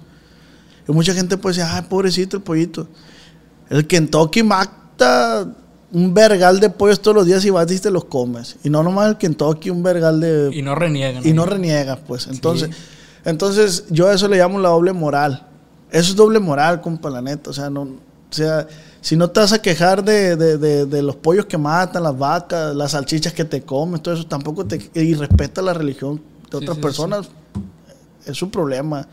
[0.89, 2.89] Y mucha gente puede decir, ay, pobrecito el pollito.
[3.69, 5.47] El Kentucky mata
[5.93, 8.57] un vergal de pollos todos los días y vas y te los comes.
[8.65, 11.27] Y no nomás el Kentucky, un vergal de Y no reniegan.
[11.27, 12.27] y no reniegas, pues.
[12.27, 12.71] Entonces,
[13.25, 15.47] entonces yo a eso le llamo la doble moral.
[15.91, 17.51] Eso es doble moral, compa, la neta.
[17.51, 17.89] O sea, no,
[18.31, 18.67] o sea,
[19.01, 22.17] si no te vas a quejar de, de- de- de los pollos que matan, las
[22.19, 26.57] vacas, las salchichas que te comes, todo eso, tampoco te y respeta la religión de
[26.57, 27.29] otras sí, personas,
[28.27, 29.07] es su problema.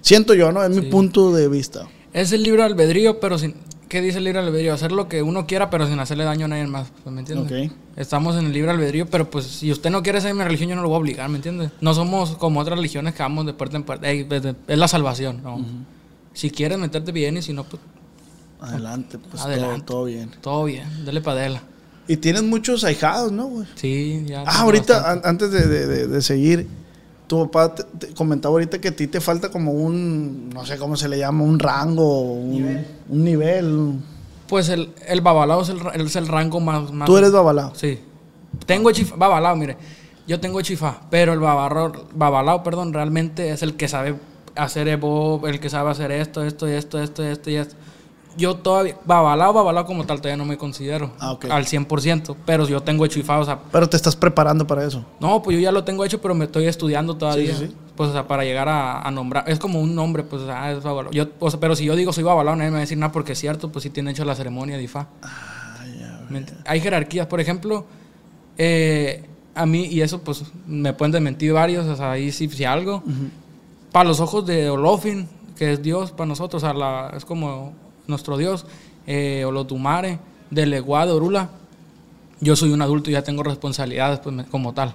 [0.00, 0.62] Siento yo, ¿no?
[0.62, 1.86] Es mi punto de vista.
[2.12, 3.54] Es el libre albedrío, pero sin...
[3.88, 4.74] ¿Qué dice el libre albedrío?
[4.74, 6.88] Hacer lo que uno quiera, pero sin hacerle daño a nadie más.
[7.04, 7.70] pues, ¿Me entiendes?
[7.96, 10.74] Estamos en el libre albedrío, pero pues si usted no quiere ser mi religión, yo
[10.76, 11.70] no lo voy a obligar, ¿me entiendes?
[11.80, 14.10] No somos como otras religiones que vamos de puerta en puerta.
[14.10, 15.64] Ey, es de- es la salvación, ¿no?
[16.32, 17.80] Si quieres meterte bien y si no, pues
[18.60, 19.84] Adelante, pues todo- Adelante.
[19.86, 20.30] Todo, bien.
[20.40, 21.62] todo bien, dale padela.
[22.08, 23.66] Y tienes muchos ahijados, ¿no, güey?
[23.74, 24.44] Sí, ya.
[24.46, 26.66] Ah, ahorita, an- antes de, de- de- de seguir,
[27.26, 30.78] tu papá te, te comentaba ahorita que a ti te falta como un, no sé
[30.78, 33.94] cómo se le llama, un rango, un un nivel.
[34.48, 37.06] Pues el, el babalao es el, es el rango más, más.
[37.06, 37.72] Tú eres babalao.
[37.74, 37.98] Sí.
[38.64, 39.76] Tengo chifá, babalao, mire.
[40.28, 44.14] Yo tengo chifá, pero el babarro, babalao, perdón, realmente es el que sabe
[44.54, 47.74] hacer evo, el que sabe hacer esto, esto, esto, esto, esto y esto.
[48.36, 51.46] Yo todavía, babalao, babalao como tal, todavía no me considero Ah, ok.
[51.50, 55.04] al 100%, pero yo tengo chifá, o sea, Pero te estás preparando para eso.
[55.20, 57.54] no, pues yo ya lo tengo hecho, pero me estoy estudiando todavía.
[57.56, 57.76] Sí, sí, sí.
[57.96, 59.44] Pues, o sea, para llegar a, a nombrar.
[59.48, 61.12] Es como un nombre, pues, o sea, es babalao.
[61.12, 63.10] Yo, o sea, pero si yo digo soy babalao, nadie me va a decir nada
[63.10, 65.08] porque es cierto, pues sí tiene hecho la ceremonia de Ifá.
[66.28, 67.86] ¿Me ent- Hay jerarquías, por ejemplo,
[68.58, 72.64] eh, a mí, y eso pues me pueden desmentir varios, o sea, ahí sí, sí
[72.64, 73.02] algo.
[73.92, 77.72] Para los ojos de Olofin, que es Dios para nosotros, o sea, la- es como
[78.08, 78.66] nuestro Dios,
[79.06, 80.18] eh, Olotumare,
[80.50, 81.50] de Leguá, de Orula,
[82.40, 84.94] yo soy un adulto y ya tengo responsabilidades pues, me- como tal.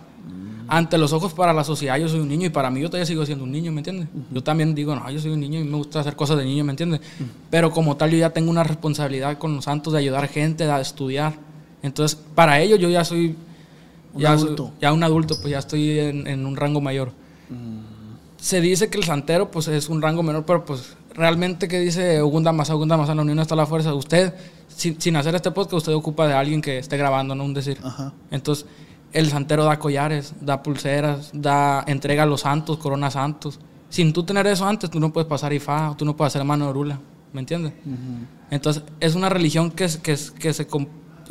[0.67, 3.05] Ante los ojos para la sociedad yo soy un niño y para mí yo todavía
[3.05, 4.07] sigo siendo un niño, ¿me entiendes?
[4.31, 6.63] Yo también digo, no, yo soy un niño y me gusta hacer cosas de niño,
[6.63, 7.01] ¿me entiendes?
[7.49, 10.79] Pero como tal yo ya tengo una responsabilidad con los santos de ayudar gente a
[10.79, 11.33] estudiar.
[11.83, 13.35] Entonces, para ello yo ya soy
[14.13, 14.71] Un ya soy- adulto.
[14.79, 17.11] ya un adulto, pues ya estoy en, en un rango mayor.
[18.37, 22.21] Se dice que el santero pues es un rango menor, pero pues realmente que dice
[22.21, 23.93] Ogunda Masa, Ogunda Masa, en la unión está la fuerza.
[23.93, 24.33] Usted,
[24.67, 27.77] sin, sin hacer este podcast, usted ocupa de alguien que esté grabando, no un decir.
[27.83, 28.13] Ajá.
[28.31, 28.65] Entonces,
[29.13, 33.59] el santero da collares, da pulseras, da entrega a los santos, coronas santos.
[33.89, 36.67] Sin tú tener eso antes, tú no puedes pasar ifá, tú no puedes hacer mano
[36.67, 36.99] de rula,
[37.33, 37.73] ¿me entiendes?
[38.49, 40.65] Entonces, es una religión que, que, que se,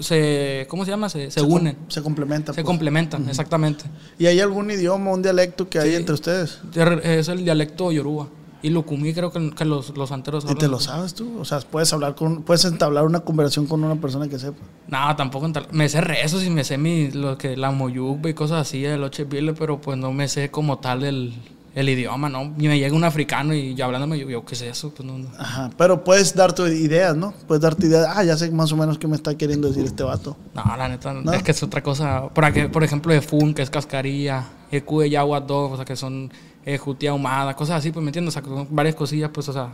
[0.01, 1.09] se, ¿cómo se llama?
[1.09, 2.53] Se, se com- unen, Se complementa.
[2.53, 2.66] se pues.
[2.66, 3.85] complementan, exactamente.
[4.19, 6.61] ¿Y hay algún idioma, un dialecto que hay entre ustedes?
[7.03, 8.29] Es el dialecto yoruba.
[8.62, 11.38] Y Lucumí creo que, que los, los santeros ¿Y te lo sabes tú?
[11.40, 14.59] O sea, puedes hablar con, puedes entablar una conversación con una persona que sepa.
[14.88, 18.29] No, tampoco en tal- Me sé rezos y me sé mi, lo que, la moyuba
[18.29, 21.33] y cosas así, el ocheville, pero pues no me sé como tal el,
[21.75, 22.53] el idioma, ¿no?
[22.59, 24.90] Y me llega un africano y yo hablándome, yo, yo, ¿qué es eso?
[24.90, 25.29] Pues no, no.
[25.38, 27.33] Ajá, pero puedes darte ideas, ¿no?
[27.46, 28.09] Puedes darte ideas.
[28.14, 30.37] Ah, ya sé más o menos qué me está queriendo decir este vato.
[30.55, 31.33] No, la neta, ¿No?
[31.33, 32.29] es que es otra cosa.
[32.29, 35.96] Por, aquí- por ejemplo, de Fun, que es cascarilla, Ecu de 2, o sea, que
[35.96, 36.31] son
[36.64, 39.70] eh, jutía ahumada, cosas así, pues me entiendes, o sea, varias cosillas, pues, o sea,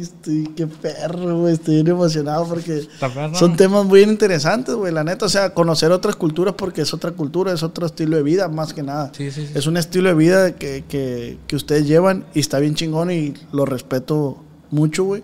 [0.00, 1.54] estoy, qué perro, güey.
[1.54, 2.86] Estoy bien emocionado porque
[3.34, 4.92] son temas muy interesantes, güey.
[4.92, 8.22] La neta, o sea, conocer otras culturas porque es otra cultura, es otro estilo de
[8.22, 9.10] vida, más que nada.
[9.16, 9.52] sí, sí, sí.
[9.54, 13.34] Es un estilo de vida que, que, que ustedes llevan y está bien chingón y
[13.52, 15.22] lo respeto mucho, güey.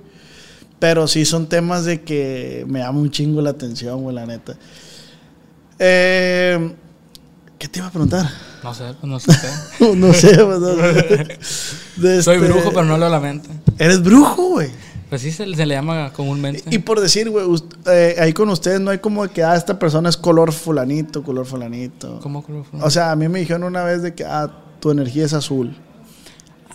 [0.78, 4.56] Pero sí son temas de que me llama un chingo la atención, güey, la neta.
[5.78, 6.74] Eh,
[7.58, 8.26] ¿Qué te iba a preguntar?
[8.62, 9.32] No sé, pues no sé.
[9.96, 11.38] no sé, pues, no sé.
[12.22, 13.48] Soy este- brujo, pero no leo la mente.
[13.78, 14.70] Eres brujo, güey.
[15.08, 16.62] Pues sí, se, se le llama comúnmente.
[16.70, 17.44] Y por decir, güey,
[17.86, 21.46] eh, ahí con ustedes no hay como que, ah, esta persona es color fulanito, color
[21.46, 22.20] fulanito.
[22.20, 22.80] ¿Cómo color fue?
[22.80, 25.76] O sea, a mí me dijeron una vez de que, ah, tu energía es azul.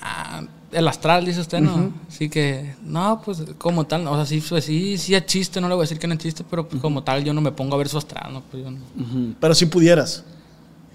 [0.02, 0.43] Ah,
[0.74, 1.93] el astral, dice usted, ¿no?
[2.10, 5.69] Sí que, no, pues como tal, o sea, sí, pues, sí, sí es chiste, no
[5.69, 7.54] le voy a decir que no es chiste, pero pues, como tal yo no me
[7.54, 8.41] pongo a ver su astral, ¿no?
[8.41, 9.36] Pues, yo no.
[9.39, 10.26] Pero si pudieras.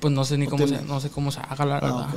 [0.00, 2.08] Pues no sé ni cómo se, no sé cómo se haga, la Ah, verdad.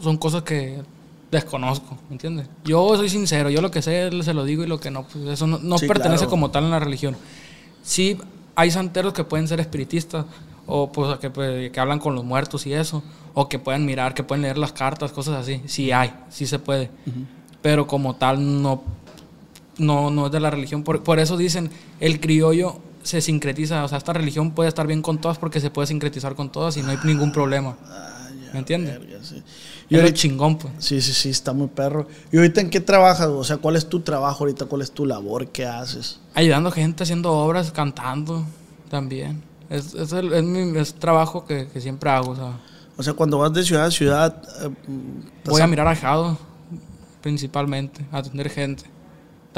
[0.00, 0.82] Son cosas que
[1.30, 2.46] desconozco, ¿me entiendes?
[2.64, 5.24] Yo soy sincero, yo lo que sé se lo digo y lo que no, pues
[5.26, 6.30] eso no, no Sí, pertenece claro.
[6.30, 7.16] como tal en la religión.
[7.82, 8.18] Sí
[8.54, 10.24] hay santeros que pueden ser espiritistas
[10.66, 13.02] o pues que, pues, que hablan con los muertos y eso,
[13.34, 15.62] o que pueden mirar, que pueden leer las cartas, cosas así.
[15.66, 16.90] Sí hay, sí se puede.
[17.62, 18.82] Pero como tal no
[19.78, 21.70] no no es de la religión, por, por eso dicen
[22.00, 25.70] el criollo se sincretiza, o sea, esta religión puede estar bien con todas porque se
[25.70, 27.76] puede sincretizar con todas y no hay ningún problema.
[28.52, 28.98] ¿Me entiendes?
[28.98, 29.42] Verga, sí.
[29.90, 30.72] Y ahorita- chingón, pues.
[30.78, 32.06] Sí, sí, sí, está muy perro.
[32.32, 33.26] ¿Y ahorita en qué trabajas?
[33.26, 34.66] O sea, ¿cuál es tu trabajo ahorita?
[34.66, 35.48] ¿Cuál es tu labor?
[35.48, 36.20] ¿Qué haces?
[36.34, 38.44] Ayudando gente, haciendo obras, cantando
[38.90, 39.42] también.
[39.70, 42.30] Es, es, el, es mi es trabajo que, que siempre hago.
[42.32, 42.58] O sea,
[42.96, 44.42] O sea, cuando vas de ciudad a ciudad...
[44.62, 44.70] eh,
[45.38, 46.38] estás voy a mirar ajado,
[47.22, 48.84] principalmente, a atender gente.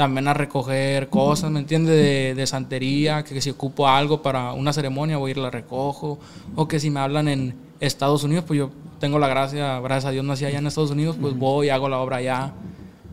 [0.01, 1.95] También a recoger cosas, ¿me entiendes?
[1.95, 6.17] De, de santería, que, si ocupo algo para una ceremonia, voy a ir la recojo.
[6.55, 10.09] O que si me hablan en Estados Unidos, pues yo tengo la gracia, gracias a
[10.09, 12.51] Dios nací allá en Estados Unidos, pues voy, hago la obra allá.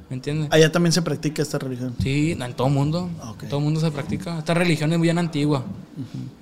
[0.09, 0.48] ¿Me entiendes?
[0.51, 1.94] Allá también se practica esta religión.
[2.03, 3.11] Sí, en todo el mundo.
[3.22, 3.42] Ok.
[3.42, 4.38] En todo el mundo se practica.
[4.38, 5.64] Esta religión es bien antigua.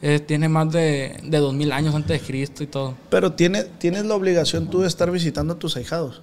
[0.00, 2.94] Eh, tiene más de, de 2000 años antes de Cristo y todo.
[3.10, 6.22] Pero tiene, tienes la obligación tú de estar visitando a tus ahijados.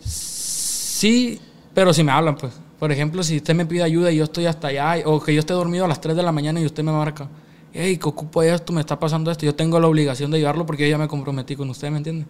[0.00, 1.40] Sí,
[1.72, 2.52] pero si me hablan, pues.
[2.82, 5.38] Por ejemplo, si usted me pide ayuda y yo estoy hasta allá, o que yo
[5.38, 7.28] esté dormido a las 3 de la mañana y usted me marca,
[7.72, 10.82] hey, que ocupo esto, me está pasando esto, yo tengo la obligación de ayudarlo porque
[10.82, 12.26] yo ya me comprometí con usted, ¿me entiende?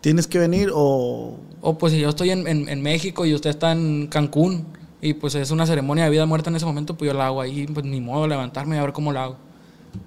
[0.00, 1.36] Tienes que venir o...
[1.60, 4.66] O pues si yo estoy en, en- en México y usted está en Cancún
[5.00, 7.26] y pues es una ceremonia de vida o muerte en ese momento, pues yo la
[7.28, 9.36] hago ahí, pues ni modo levantarme y a ver cómo la hago.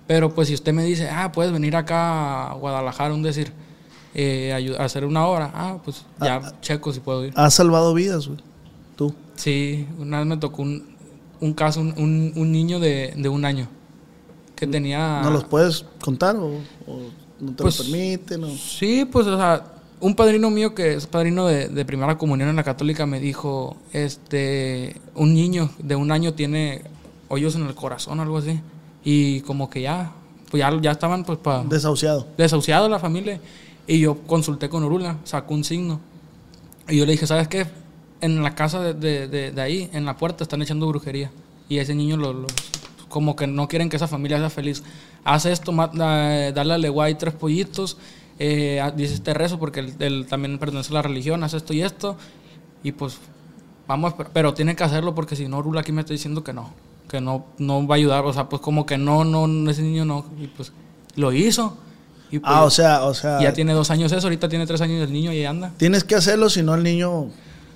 [0.06, 3.54] Pero pues si usted me dice, ah, puedes venir acá a Guadalajara, un decir,
[4.16, 7.32] eh, a hacer una obra, ah, pues ya checo si puedo ir.
[7.38, 8.40] Has salvado vidas, güey.
[9.42, 10.84] Sí, una vez me tocó un,
[11.40, 13.68] un caso, un, un- niño de, de un año
[14.56, 15.22] que tenía...
[15.24, 17.00] ¿No los puedes contar o, o
[17.40, 18.44] no te Pues, lo permiten?
[18.44, 19.66] o- Sí, pues, o sea,
[20.00, 23.78] un padrino mío que es padrino de, de primera comunión en la católica me dijo,
[23.94, 26.84] este, un niño de un año tiene
[27.28, 28.60] hoyos en el corazón algo así.
[29.04, 30.12] Y como que ya,
[30.52, 32.28] pues ya, ya estaban pues para Desahuciado.
[32.38, 33.40] desahuciados la familia.
[33.88, 36.00] Y yo consulté con Orula, sacó un signo.
[36.88, 37.66] Y yo le dije, ¿sabes qué?
[38.22, 41.32] En la casa de, de- de- de ahí, en la puerta, están echando brujería.
[41.70, 42.48] Y ese niño lo, lo-
[43.10, 44.84] como que no quieren que esa familia sea feliz.
[45.24, 47.98] Haz esto, dale al leguay tres pollitos,
[48.40, 51.74] eh, ah, dice este rezo porque él, él también pertenece a la religión, haz esto
[51.74, 52.16] y esto.
[52.84, 53.18] Y pues
[53.88, 56.54] vamos, a pero tiene que hacerlo porque si no, Orula aquí me está diciendo que
[56.54, 56.72] no,
[57.10, 58.24] que no, no va a ayudar.
[58.26, 60.26] O sea, pues como que no, no, ese niño no.
[60.40, 60.72] Y pues
[61.16, 61.78] lo hizo.
[62.32, 63.42] Y pues, Ah, o sea, o sea...
[63.42, 65.74] ya tiene dos años eso, ahorita tiene tres años el niño y ahí anda.
[65.78, 67.28] Tienes que hacerlo, si no el niño...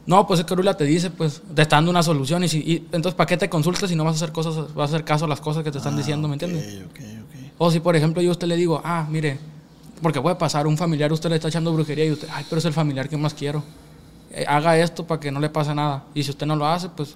[0.08, 2.60] No, pues es que Orula te dice, pues, te está dando una solución y, si,
[2.60, 5.04] y entonces, ¿para qué te consultas si no vas a hacer cosas, vas a hacer
[5.04, 6.80] caso a las cosas que te están diciendo, ¿me entiendes?
[6.80, 7.52] Ah, Ok, ok, ok.
[7.58, 9.40] O si, por ejemplo, yo a usted le digo, ah, mire,
[10.02, 12.66] porque puede pasar, un familiar usted le está echando brujería y usted, ay, pero es
[12.66, 13.64] el familiar que más quiero.
[14.32, 16.04] Eh, haga esto para que no le pase nada.
[16.14, 17.16] Y si usted no lo hace, pues,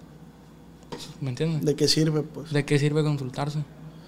[0.89, 1.59] pues, ¿me entiende?
[1.63, 2.51] ¿De qué sirve, pues?
[2.51, 3.59] ¿De qué sirve consultarse?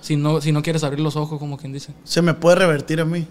[0.01, 1.93] Si no, si no quieres abrir los ojos, como quien dice.
[2.03, 3.27] Se me puede revertir a mí.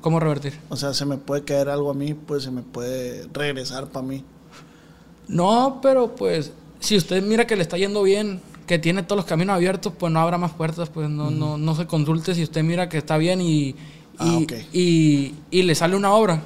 [0.00, 0.54] ¿Cómo revertir?
[0.68, 4.04] O sea, se me puede caer algo a mí, pues se me puede regresar para
[4.04, 4.24] mí.
[5.32, 9.26] No, pero pues, si usted mira que le está yendo bien, que tiene todos los
[9.26, 12.62] caminos abiertos, pues no habrá más puertas, pues no, no, no se consulte si usted
[12.62, 13.74] mira que está bien y, y,
[14.18, 14.38] Ah,
[14.72, 16.42] y, y le sale una obra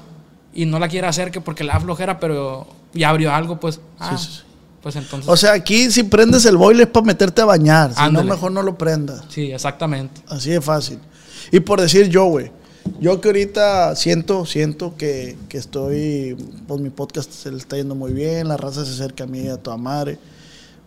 [0.55, 3.81] y no la quiere hacer que porque le da flojera, pero ya abrió algo, pues.
[3.99, 4.43] Ah, sí, sí.
[4.83, 5.29] Pues entonces.
[5.29, 7.93] O sea, aquí si prendes el boiler es para meterte a bañar.
[7.93, 9.25] Si no, mejor no lo prendas.
[9.29, 10.23] sí, exactamente.
[10.29, 10.99] Así de fácil.
[11.51, 12.51] Y por decir yo, güey.
[13.01, 17.95] Yo que ahorita siento, siento que, que estoy, pues mi podcast se le está yendo
[17.95, 20.19] muy bien, la raza se acerca a mí a toda madre.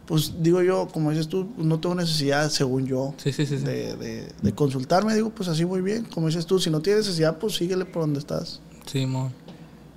[0.06, 3.60] Pues digo yo, como dices tú, no tengo necesidad, según yo, Sí, sí, sí.
[3.60, 3.64] sí.
[3.64, 5.14] de, de- de consultarme.
[5.14, 6.06] Digo, pues así muy bien.
[6.06, 8.60] Como dices tú, si no tienes necesidad, pues síguele por donde estás.
[8.88, 9.32] Sí, mo.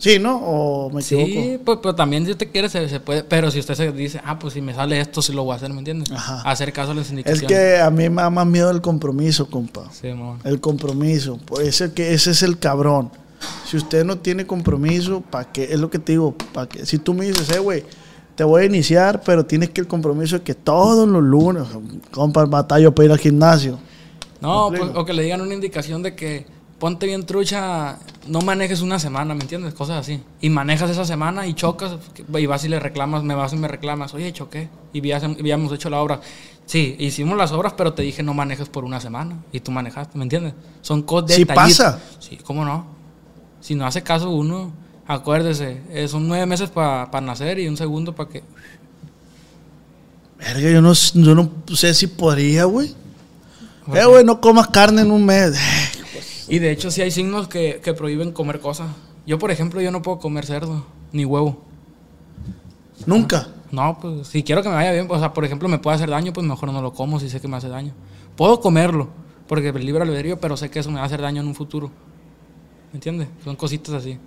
[0.03, 0.37] Sí, ¿no?
[0.37, 1.27] ¿O me equivoco?
[1.29, 3.23] Sí, pues, pero también si usted quiere se, se puede.
[3.23, 5.57] Pero si usted se dice, ah, pues si me sale esto, sí lo voy a
[5.57, 6.11] hacer, ¿me entiendes?
[6.11, 6.43] Ajá.
[6.45, 7.47] Hacer caso a las Es indicaciones.
[7.49, 9.89] que a mí me da más miedo el compromiso, compa.
[9.93, 10.39] Sí, mo.
[10.43, 11.37] El compromiso.
[11.47, 13.13] Por eso que ese es el cabrón.
[13.65, 15.73] Si usted no tiene compromiso, ¿para qué?
[15.73, 16.35] Es lo que te digo.
[16.53, 16.85] ¿para qué?
[16.85, 17.85] Si tú me dices, eh, güey,
[18.35, 21.63] te voy a iniciar, pero tienes que el compromiso de que todos los lunes,
[22.11, 23.79] compa, batallo para ir al gimnasio.
[24.41, 26.45] No, ¿Me pues, o que le digan una indicación de que
[26.81, 29.75] ponte bien trucha, no manejes una semana, ¿me entiendes?
[29.75, 30.23] Cosas así.
[30.41, 31.97] Y manejas esa semana y chocas,
[32.35, 35.91] y vas y le reclamas, me vas y me reclamas, oye, choqué, y habíamos hecho
[35.91, 36.21] la obra.
[36.67, 40.17] Sí, hicimos las obras, pero te dije no manejes por una semana, y tú manejaste,
[40.17, 40.55] ¿me entiendes?
[40.81, 42.01] Son cosas de Sí pasa.
[42.19, 42.87] Sí, ¿cómo no?
[43.61, 44.73] Si no hace caso uno,
[45.07, 48.43] acuérdese, eh, son nueve meses para nacer y un segundo para que...
[50.39, 52.95] Verga, yo no, yo no sé si podría, güey.
[53.95, 55.55] Eh, güey, no comas carne en un mes.
[56.53, 58.91] Y de hecho sí hay signos que, que prohíben comer cosas.
[59.27, 61.63] Yo, por ejemplo, yo no puedo comer cerdo, ni huevo.
[63.07, 63.49] Nunca.
[63.71, 66.11] No, pues si quiero que me vaya bien, o sea, por ejemplo, me puede hacer
[66.11, 67.95] daño, pues mejor no lo como si sé que me hace daño.
[68.37, 69.09] Puedo comerlo,
[69.49, 71.91] porque libre albedrío, pero sé que eso me va a hacer daño en un futuro.
[72.93, 73.29] ¿Me entiendes?
[73.43, 74.19] Son cositas así.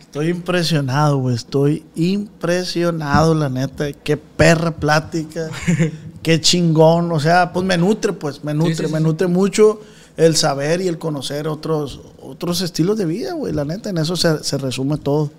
[0.00, 1.36] Estoy impresionado, güey.
[1.36, 3.92] Estoy impresionado, la neta.
[3.92, 5.48] Qué perra plática.
[6.22, 7.12] qué chingón.
[7.12, 8.44] O sea, pues me nutre, pues.
[8.44, 9.04] Me nutre, sí, sí, me sí.
[9.04, 9.80] nutre mucho
[10.16, 13.52] el saber y el conocer otros, otros estilos de vida, güey.
[13.52, 15.30] La neta, en eso se, se resume todo.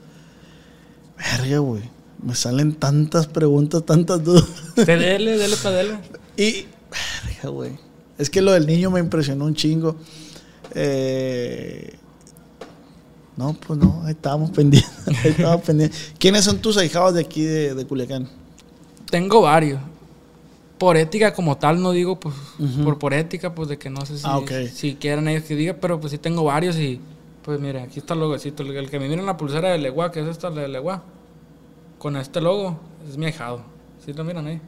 [1.18, 1.84] Verga, güey.
[2.22, 4.46] Me salen tantas preguntas, tantas dudas.
[4.76, 5.98] dele, dele para dele.
[6.38, 7.72] Y, verga, güey.
[8.18, 9.96] Es que lo del niño me impresionó un chingo.
[10.76, 11.98] Eh,
[13.36, 14.92] no, pues no, ahí estábamos pendientes.
[15.08, 16.14] ahí estábamos pendientes.
[16.20, 18.30] ¿Quiénes son tus ahijados de aquí de, de Culiacán?
[19.10, 19.80] Tengo varios.
[20.78, 22.84] Por ética como tal, no digo, pues, Ujú.
[22.84, 24.52] por, por ética, pues de que no sé si, Ah, ok.
[24.74, 27.00] si quieran ellos que diga, pero pues sí tengo varios y,
[27.44, 28.64] pues mire, aquí está el logocito.
[28.64, 31.04] El, que me viene en la pulsera de Legua, que es esta, de Legua,
[32.00, 33.62] con este logo, es mi ahijado.
[34.04, 34.60] ¿Sí lo miran ahí?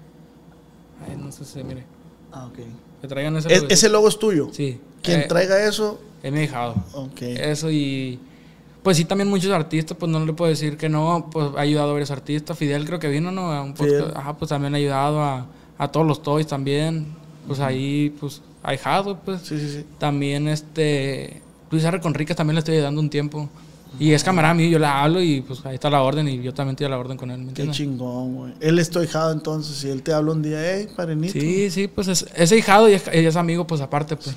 [1.07, 1.83] Ay, no sé si, mire.
[2.31, 2.59] Ah, ok.
[3.01, 3.73] Que traigan ese Es- logo.
[3.73, 4.49] ese logo es tuyo.
[4.53, 4.79] Sí.
[5.01, 6.75] Quien Eh, traiga eso, Es mi ahijado.
[6.93, 7.21] ok.
[7.21, 8.19] Eso y...
[8.83, 11.89] Pues sí, también muchos artistas, pues no le puedo decir que no, pues ha ayudado
[11.89, 12.55] a varios artistas.
[12.57, 13.51] Fidel creo que vino, ¿no?
[13.51, 13.73] A un.
[14.15, 15.47] Ajá, pues también ha ayudado a,
[15.77, 17.05] a todos los toys también.
[17.47, 19.41] Pues ahí, pues, ha dejado, pues.
[19.41, 19.85] Sí, sí, sí.
[19.99, 21.41] También este...
[21.71, 21.99] Luis R.
[21.99, 23.49] Conríquez también le estoy ayudando un tiempo.
[23.97, 26.53] Y es camarada mío, yo le hablo y pues ahí está la orden y yo
[26.53, 28.53] también estoy a la orden con él, ¿me Qué chingón, güey.
[28.59, 29.77] Él es tu ahijado entonces.
[29.77, 31.31] Si él te habla un día, hey, parenito.
[31.31, 34.35] Sí, sí, pues es, es hijado y es, y es amigo, pues aparte, pues.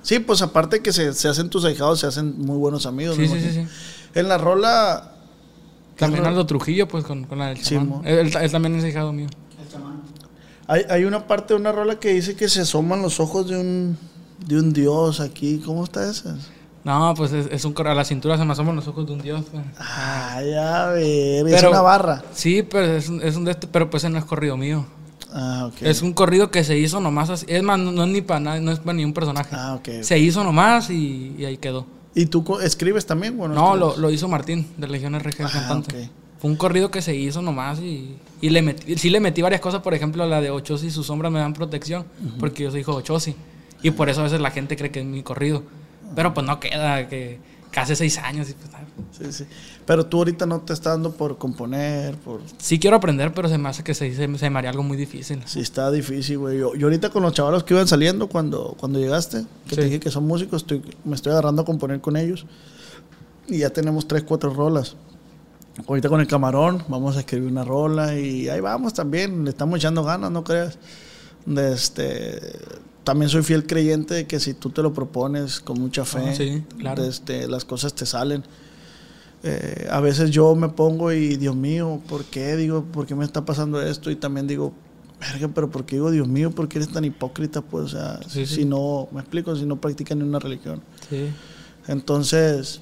[0.00, 3.16] Sí, pues aparte que se, se hacen tus ahijados, se hacen muy buenos amigos.
[3.16, 3.66] Sí, sí, sí, sí.
[4.14, 5.12] En la rola.
[5.98, 8.00] También ¿qué Aldo Trujillo, pues con, con la del chamán.
[8.06, 9.28] él- él también es hijado mío.
[10.68, 13.56] Hay, hay una parte de una rola que dice que se asoman los ojos de
[13.58, 13.96] un,
[14.46, 15.62] de un dios aquí.
[15.64, 16.36] ¿Cómo está esa?
[16.84, 19.20] No, pues es, es un a la cintura se me asoman los ojos de un
[19.20, 19.44] dios.
[19.50, 19.62] pues.
[19.78, 22.22] Ay, a ver, es Pero- una barra.
[22.32, 24.86] Sí, pero es es un de este, pero pues ese no es corrido mío.
[25.32, 25.82] Ah, ok.
[25.82, 27.44] Es un corrido que se hizo nomás así.
[27.48, 29.50] Es más, no, no es ni para nada, no es para ni un personaje.
[29.52, 30.02] Ah, ok.
[30.02, 31.86] Se hizo nomás y, y ahí quedó.
[32.14, 33.36] ¿Y tú escribes también?
[33.36, 36.08] Bueno, No, lo, lo hizo Martín, de Legión RG, Ah, cantante.
[36.46, 39.60] Fue un corrido que se hizo nomás y, y le metí, sí le metí varias
[39.60, 42.04] cosas, por ejemplo, la de Ochosi y sus sombras me dan protección,
[42.38, 43.34] porque yo soy hijo de Ochosi.
[43.82, 45.64] Y por eso a veces la gente cree que es mi corrido.
[46.14, 47.40] Pero pues no queda, que
[47.72, 48.48] casi seis años.
[48.48, 48.70] Y pues,
[49.32, 49.50] Sí, sí.
[49.86, 52.40] Pero tú ahorita no te estás dando por componer, por...
[52.58, 54.96] sí quiero aprender, pero se me hace que se, se, se me haría algo muy
[54.96, 55.42] difícil.
[55.46, 56.58] Sí, está difícil, güey.
[56.58, 59.88] Yo, yo ahorita con los chavalos que iban saliendo cuando, cuando llegaste, que te Sí.
[59.88, 62.46] dije que son músicos, estoy, me estoy agarrando a componer con ellos.
[63.48, 64.96] Y ya tenemos tres, cuatro rolas.
[65.86, 69.44] Ahorita con el camarón vamos a escribir una rola y ahí vamos también.
[69.44, 70.78] Le estamos echando ganas, no creas.
[71.44, 72.40] De este,
[73.04, 76.34] también soy fiel creyente de que si tú te lo propones con mucha fe, Ah,
[76.34, 77.02] sí, claro.
[77.02, 78.42] de este, las cosas te salen.
[79.42, 82.56] Eh, a veces yo me pongo y, Dios mío, ¿por qué?
[82.56, 84.10] Digo, ¿por qué me está pasando esto?
[84.10, 84.72] Y también digo,
[85.20, 87.60] verga, pero ¿por qué digo, Dios mío, por qué eres tan hipócrita?
[87.60, 88.54] Pues, o sea, Sí, sí.
[88.56, 90.80] si no, me explico, si no practican ni una religión.
[91.08, 91.28] Sí.
[91.86, 92.80] Entonces,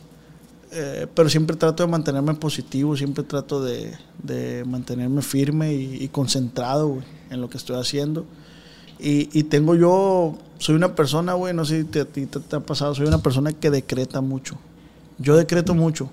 [0.75, 6.09] eh, pero siempre trato de mantenerme positivo, siempre trato de, de mantenerme firme y, y
[6.09, 8.25] concentrado güey, en lo que estoy haciendo.
[8.99, 12.41] Y, y tengo yo, soy una persona, güey, no sé si te- a ti te,
[12.41, 14.57] te ha pasado, soy una persona que decreta mucho.
[15.19, 16.11] Yo decreto mucho.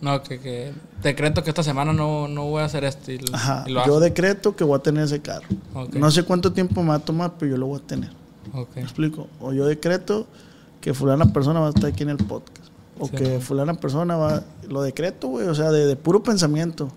[0.00, 3.34] No, que, que decreto que esta semana no, no voy a hacer esto y, lo-
[3.34, 3.64] Ajá.
[3.66, 5.46] y lo Yo decreto que voy a tener ese carro.
[5.94, 8.10] No sé cuánto tiempo me va a tomar, pero yo lo voy a tener.
[8.76, 9.28] ¿Me explico?
[9.40, 10.26] O yo decreto
[10.80, 12.61] que fulana persona va a estar aquí en el podcast.
[12.98, 14.42] O Sí, que fulana persona va...
[14.68, 15.46] Lo decreto, güey.
[15.48, 16.90] O sea, de, de puro pensamiento.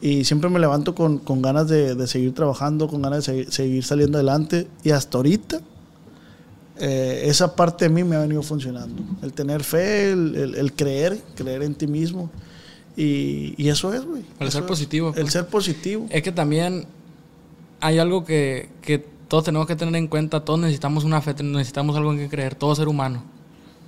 [0.00, 3.52] Y siempre me levanto con, con ganas de, de seguir trabajando, con ganas de seguir,
[3.52, 4.66] seguir saliendo adelante.
[4.82, 5.60] Y hasta ahorita,
[6.78, 9.02] eh, esa parte de mí me ha venido funcionando.
[9.22, 12.30] El tener fe, el, el- el creer, creer en ti mismo.
[12.96, 14.22] Y, y eso es, güey.
[14.40, 14.68] El Eso ser es.
[14.68, 15.32] positivo, El pues.
[15.32, 16.06] ser positivo.
[16.10, 16.86] Es que también
[17.80, 20.44] hay algo que, que todos tenemos que tener en cuenta.
[20.44, 22.54] Todos necesitamos una fe, necesitamos algo en que creer.
[22.54, 23.22] Todo ser humano.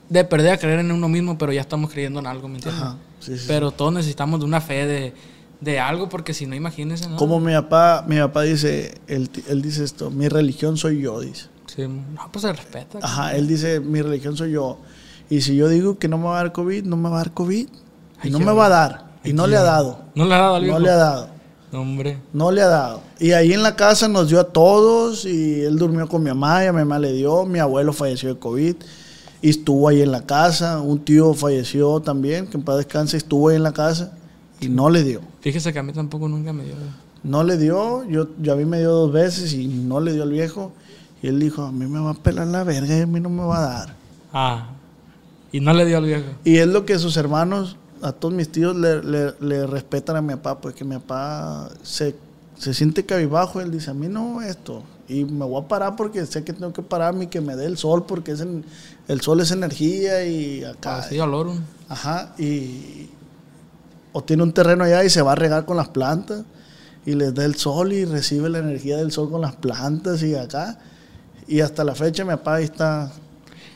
[0.09, 2.83] De perder a creer en uno mismo, pero ya estamos creyendo en algo, ¿me entiendes?
[2.83, 2.97] Ajá.
[3.21, 5.15] Sí, sí, Pero todos necesitamos de una fe, de,
[5.61, 7.17] de algo, porque si no, imagínense, ¿no?
[7.17, 11.47] Como mi papá, mi papá dice, él, él dice esto, mi religión soy yo, dice.
[11.67, 12.99] Sí, no, pues se respeta.
[13.03, 14.79] Ajá, él dice, mi religión soy yo.
[15.31, 17.19] Y si yo digo que no me va a dar COVID, no me va a
[17.19, 17.67] dar COVID.
[17.67, 17.71] Y
[18.21, 19.05] Ay, no me va a dar.
[19.25, 20.01] Y no le ha dado.
[20.15, 21.29] ¿No le ha dado al No le ha dado.
[21.73, 22.19] Hombre.
[22.33, 23.01] No le ha dado.
[23.19, 26.63] Y ahí en la casa nos dio a todos y él durmió con mi mamá
[26.63, 27.45] y a mi mamá le dio.
[27.47, 28.77] Mi abuelo falleció de COVID
[29.45, 30.81] y estuvo ahí en la casa.
[30.81, 34.13] Un tío falleció también, que en paz descanse, estuvo ahí en la casa
[34.59, 35.21] y no le dio.
[35.43, 36.75] Fíjese que a mí tampoco nunca me dio.
[37.23, 40.23] No le dio, yo, yo a mí me dio dos veces y no le dio
[40.23, 40.73] al viejo.
[41.23, 43.29] Y él dijo, a mí me va a pelar la verga y a mí no
[43.29, 43.95] me va a dar.
[44.33, 44.69] Ah.
[45.53, 46.25] Y no le dio al viejo.
[46.45, 50.23] Y es lo que sus hermanos, a todos mis tíos, le, le- le respetan a
[50.23, 52.15] mi papá, pues que mi papá se,
[52.59, 53.61] se siente cabizbajo.
[53.61, 54.83] Él dice, a mí no esto.
[55.09, 57.67] Y me voy a parar porque sé que tengo que pararme y que me dé
[57.67, 58.65] el sol, porque es en-
[59.09, 60.99] el sol es energía y acá.
[60.99, 61.55] Así, al oro.
[61.89, 63.11] Ajá, y
[64.13, 66.45] o tiene un terreno allá y se va a regar con las plantas
[67.05, 70.35] y les da el sol y recibe la energía del sol con las plantas y
[70.35, 70.79] acá.
[71.47, 73.13] Y hasta la fecha mi papá ahí está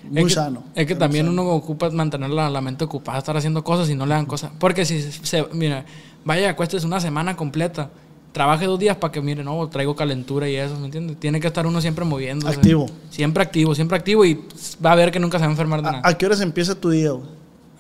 [0.04, 0.64] muy es que, sano.
[0.74, 4.06] Es que también uno ocupa mantener la, la mente ocupada, estar haciendo cosas y no
[4.06, 4.52] le dan cosas.
[4.58, 5.84] Porque si se, mira,
[6.24, 7.90] vaya, acuestes una semana completa,
[8.38, 11.18] trabaje dos días para que, mire, no, traigo calentura y eso, ¿me entiendes?
[11.18, 12.54] Tiene que estar uno siempre moviéndose.
[12.54, 12.86] Activo.
[13.10, 14.40] Siempre activo, siempre activo y
[14.84, 16.02] va a ver que nunca se va a enfermar de nada.
[16.04, 17.10] ¿A, qué horas empieza tu día?
[17.10, 17.28] güey?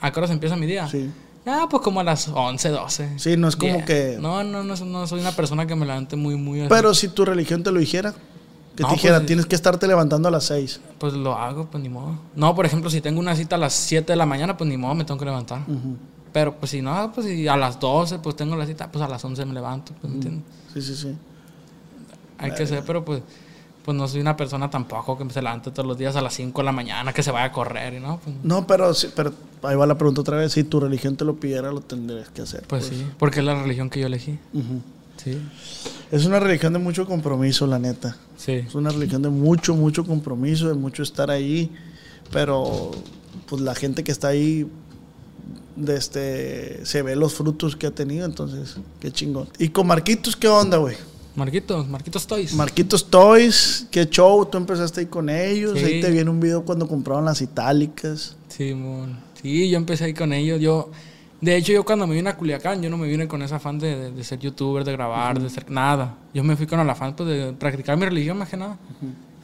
[0.00, 0.88] ¿A qué horas empieza mi día?
[0.88, 1.08] Sí.
[1.46, 3.18] Ah, pues como a las 11, 12.
[3.20, 3.84] Sí, no es como Yeah.
[3.84, 4.16] que...
[4.20, 6.62] No, no, no, no soy una persona que me levante muy, muy...
[6.62, 6.68] así.
[6.68, 8.12] Pero si tu religión te lo dijera,
[8.74, 10.80] que No, te dijera, pues, tienes que estarte levantando a las 6.
[10.98, 12.18] Pues lo hago, pues ni modo.
[12.34, 14.76] No, por ejemplo, si tengo una cita a las 7 de la mañana, pues ni
[14.76, 15.60] modo, me tengo que levantar.
[16.32, 19.08] Pero pues si no, pues si a las 12 pues tengo la cita, pues a
[19.08, 20.44] las 11 me levanto, pues, ¿me entiendes?
[20.74, 21.16] Sí, sí, sí.
[22.38, 23.22] Hay que ser, pero pues
[23.88, 26.60] pues no soy una persona tampoco que se levante todos los días a las 5
[26.60, 29.32] de la mañana, que se vaya a correr y no, pues, No, pero, sí, pero
[29.62, 30.52] ahí va la pregunta otra vez.
[30.52, 32.64] Si tu religión te lo pidiera, lo tendrías que hacer.
[32.66, 34.38] pues sí, porque es la religión que yo elegí.
[35.16, 35.38] Sí.
[36.10, 38.14] Es una religión de mucho compromiso, la neta.
[38.36, 38.52] Sí.
[38.52, 41.72] Es una religión de mucho, mucho compromiso, de mucho estar ahí.
[42.30, 42.90] Pero,
[43.46, 44.70] pues la gente que está ahí,
[45.78, 48.24] de este, se ve los frutos que ha tenido.
[48.26, 49.48] Entonces, qué chingón.
[49.58, 50.96] Y con Marquitos, ¿qué onda, güey?
[51.36, 52.52] Marquitos, Marquitos Toys.
[52.54, 54.44] Marquitos Toys, qué show.
[54.46, 55.78] Tú empezaste ahí con ellos.
[55.78, 55.84] Sí.
[55.84, 58.36] Ahí te vi en un video cuando compraron las itálicas.
[58.48, 59.16] Sí, mon.
[59.40, 60.60] sí, yo empecé ahí con ellos.
[60.60, 60.90] Yo,
[61.40, 63.78] de hecho, yo cuando me vine a Culiacán, yo no me vine con ese afán
[63.78, 66.16] de, de- de ser youtuber, de grabar, de ser nada.
[66.34, 68.76] Yo me fui con el afán pues, de practicar mi religión más que nada.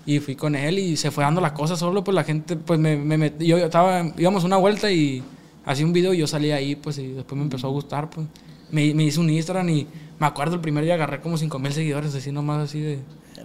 [0.04, 2.80] Y fui con él y se fue dando la cosa solo, pues la gente, pues
[2.80, 5.22] me, me met- yo estaba, íbamos una vuelta y
[5.64, 8.26] hacía un video y yo salí ahí, pues y después me empezó a gustar, pues.
[8.70, 9.86] Me, me hice un Instagram y
[10.18, 12.98] me acuerdo el primer día agarré como 5 mil seguidores, así nomás así de,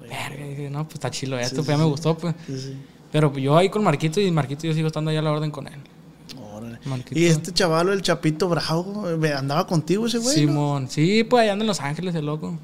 [0.09, 2.34] verga, dije, no, pues está chilo esto, pues ya me gustó, pues.
[2.47, 2.74] Sí.
[3.11, 5.67] Pero yo ahí con Marquito y Marquito yo sigo estando allá a la orden con
[5.67, 5.74] él.
[6.53, 6.80] Órale.
[6.86, 7.20] Marquito.
[7.20, 9.05] Y este chaval, el Chapito Bravo,
[9.36, 10.28] andaba contigo ese güey.
[10.45, 10.51] ¿no?
[10.51, 12.57] Simón, sí, pues allá anda en Los Ángeles, el loco.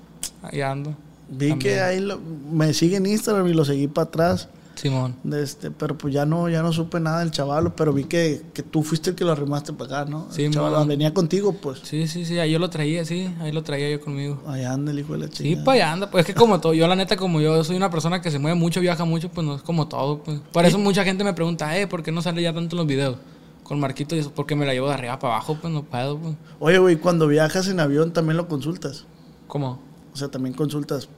[0.44, 0.96] Ahí ando.
[1.30, 1.60] Vi También.
[1.60, 4.48] que ahí lo- me sigue en Instagram y lo seguí para atrás.
[4.76, 5.16] Simón.
[5.24, 8.44] De este, pero pues ya no, ya no supe nada del chaval, pero vi que,
[8.54, 10.28] que tú fuiste el que lo arrimaste para acá, ¿no?
[10.32, 11.80] Sí, el chaval venía contigo, pues.
[11.84, 14.42] Sí, sí, sí, ahí yo lo traía, sí, ahí lo traía yo conmigo.
[14.48, 15.64] Allá anda el hijo de la Sí, chingada.
[15.66, 17.90] pues allá anda, pues es que como todo, yo la neta, como yo soy una
[17.90, 20.40] persona que se mueve mucho, viaja mucho, pues no es como todo, pues.
[20.52, 22.88] Por eso mucha gente me pregunta, eh, ¿por qué no sale ya tanto en los
[22.88, 23.18] videos?
[23.64, 26.18] Con Marquito y eso, porque me la llevo de arriba para abajo, pues no puedo,
[26.20, 26.36] pues.
[26.60, 29.06] Oye, güey, cuando viajas en avión también lo consultas.
[29.48, 29.80] ¿Cómo?
[30.14, 31.10] O sea, también consultas.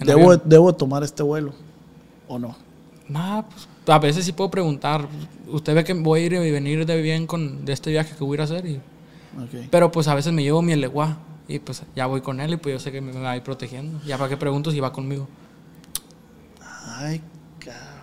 [0.00, 0.42] ¿En Debo, avión?
[0.44, 1.52] debo tomar este vuelo
[2.28, 2.56] o no.
[3.08, 5.08] Nah, pues a veces sí puedo preguntar.
[5.48, 8.24] Usted ve que voy a ir y venir de bien con de este viaje que
[8.24, 8.80] voy a ir a hacer y
[9.36, 9.68] Ok.
[9.70, 12.56] Pero pues a veces me llevo mi eleguá y pues ya voy con él y
[12.56, 14.00] pues yo sé que me va a ir protegiendo.
[14.04, 15.28] Ya para qué pregunto si va conmigo.
[16.86, 17.20] Ay,
[17.58, 17.95] cabrón,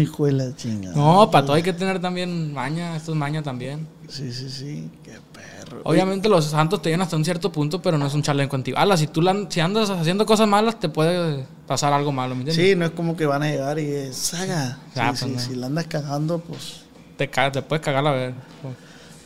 [0.00, 0.94] hijo de la chingada.
[0.94, 3.86] No, para todo hay que tener también maña, esto es maña también.
[4.08, 4.90] Sí, sí, sí.
[5.04, 5.80] Qué perro.
[5.84, 8.96] Obviamente los santos te llegan hasta un cierto punto, pero no es un chaleco antibala.
[8.96, 12.66] Si tú la- si andas haciendo cosas malas, te puede pasar algo malo, ¿me entiendes?
[12.66, 14.78] Sí, no es como que van a llegar y es saga.
[14.96, 15.38] Ah, Sí, pues sí, no.
[15.40, 16.82] Si la andas cagando, pues.
[17.16, 18.34] Te, ca- te puedes cagar la ver.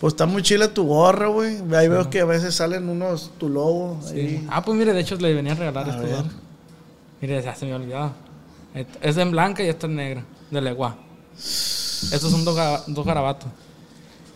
[0.01, 1.59] Pues está muy chila tu gorra, güey.
[1.77, 4.01] Ahí veo que a veces salen unos, tu logo.
[4.03, 4.15] Sí.
[4.19, 4.47] ahí.
[4.51, 5.97] Ah, pues mire, de hecho le venía a regalar A.
[5.97, 6.25] ¿verdad?
[7.21, 8.13] Mire, ya se me ha olvidado.
[9.01, 10.97] Es en blanca y esta en negra, de legua.
[11.37, 12.57] Estos son dos,
[12.89, 13.49] dos garabatos.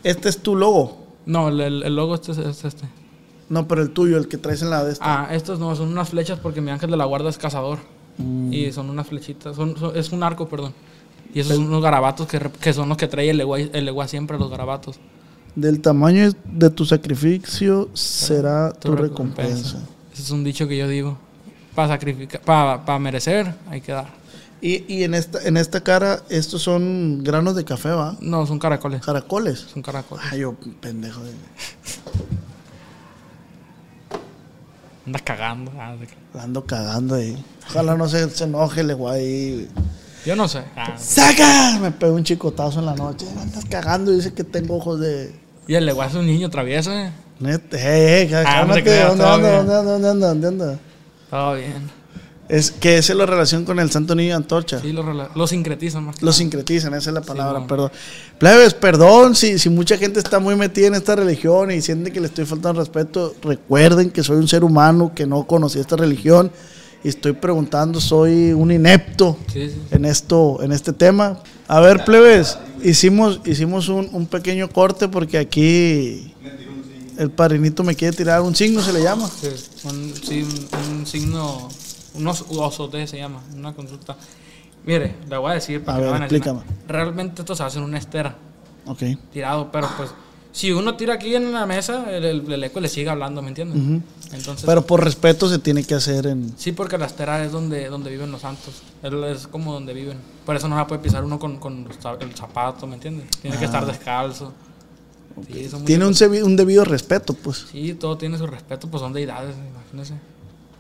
[0.03, 1.05] Este es tu logo.
[1.27, 2.87] No, el, el- el logo este es, es este.
[3.49, 5.05] No, pero el tuyo, el que traes en la de esta.
[5.25, 7.79] Ah, estos no, son unas flechas porque mi ángel de la guarda es cazador.
[8.19, 8.53] Mm.
[8.53, 10.73] Y son unas flechitas, son, son- es un arco, perdón.
[11.35, 14.09] Y esos son unos garabatos que, que son los que trae el legua, el legua
[14.09, 14.97] siempre, los garabatos.
[15.55, 19.79] Del tamaño de tu sacrificio será tu, recompensa.
[20.12, 21.19] Ese es un dicho que yo digo.
[21.75, 24.09] Para sacrificar, para merecer, hay que dar.
[24.61, 28.17] Y, y en esta en esta cara, estos son granos de café, ¿va?
[28.21, 29.03] No, son caracoles.
[29.03, 29.61] Caracoles.
[29.73, 30.25] Son caracoles.
[30.31, 31.21] Ay, yo, pendejo.
[31.25, 31.33] de-
[35.07, 35.73] Andas cagando.
[35.79, 35.95] ah,
[36.35, 37.37] la ando cagando ahí.
[37.71, 39.69] Ojalá no se, se enoje el güey.
[40.25, 40.65] Yo no sé.
[40.75, 41.79] Ah, ¡Saca!
[41.81, 43.27] Me pegó un chicotazo en la noche.
[43.41, 45.33] Andas cagando y dice que tengo ojos de.
[45.69, 47.13] y el legua es un niño travieso, eh.
[47.39, 49.27] Neta, eh, eh, Ah, no ¿Dónde anda?
[49.27, 49.83] ¿Dónde anda?
[49.83, 50.27] ¿Dónde anda?
[50.29, 50.79] ¿Dónde anda?
[51.31, 51.91] Todo bien.
[52.49, 54.80] Es que esa es la relación con el Santo Niño Antorcha.
[54.80, 56.22] Sí, lo, lo sincretizan más.
[56.22, 57.66] Lo sincretizan, esa es la palabra, no.
[57.66, 57.90] perdón.
[58.38, 62.20] Plebes, perdón si, si mucha gente está muy metida en esta religión y siente que
[62.20, 63.34] le estoy faltando respeto.
[63.42, 66.53] Recuerden que soy un ser humano que no conocía esta religión
[67.03, 69.76] y estoy preguntando, soy un inepto Sí, sí.
[69.90, 71.40] en esto, en este tema.
[71.68, 76.32] A ver, plebes, hicimos, hicimos un, un pequeño corte porque aquí
[77.18, 79.28] el padrinito me quiere tirar un signo, se le llama.
[79.40, 79.49] Sí,
[79.84, 81.68] un, sí, un, un signo,
[82.17, 84.17] unos osote se llama, una consulta.
[84.85, 86.64] Mire, le voy a decir para A que ver, a decir nada.
[86.87, 88.37] Realmente esto se hace en una estera,
[88.87, 89.03] Ok.
[89.33, 90.11] tirado, pero pues
[90.53, 93.49] si uno tira aquí en la mesa, el, el, el eco le sigue hablando, ¿me
[93.49, 93.79] entiendes?
[93.83, 94.01] Ujú.
[94.33, 96.53] Entonces, Pero por respeto se tiene que hacer en...
[96.57, 100.19] sí, porque la estera es donde, donde viven los santos, es, como donde viven.
[100.47, 101.87] Por eso no la puede pisar uno con, con
[102.21, 103.29] el zapato, ¿me entiendes?
[103.43, 104.53] Tiene que estar descalzo.
[105.53, 105.85] Sí, son Ah.
[105.85, 106.14] Tiene un,
[106.45, 107.67] un debido respeto, pues.
[107.71, 110.14] Sí, todo tiene su respeto, pues son deidades, imagínense.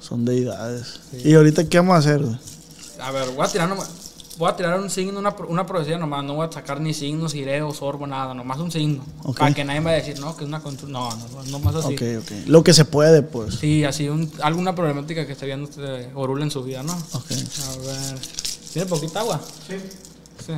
[0.00, 1.00] Son deidades.
[1.24, 2.22] ¿Y ahorita qué vamos a hacer?
[2.22, 2.36] güey?
[3.00, 3.90] A ver, voy a tirar nomás-
[4.38, 6.22] Voy a tirar un signo, una, pro- una profecía nomás.
[6.22, 8.34] No voy a sacar ni signos, ireo, sorbo, nada.
[8.34, 9.02] Nomás un signo.
[9.34, 10.92] Para que nadie me vaya a decir, no, que es una consulta.
[10.92, 11.94] No, no, no más así.
[11.94, 12.30] Ok, ok.
[12.46, 13.54] Lo que se puede, pues.
[13.54, 16.92] Sí, así un, alguna problemática que esté viendo este Orula en su vida, ¿no?
[17.14, 17.30] Ok.
[17.30, 18.18] A ver.
[18.74, 19.40] ¿Tiene poquita agua?
[19.66, 19.76] Sí.
[20.46, 20.52] Sí.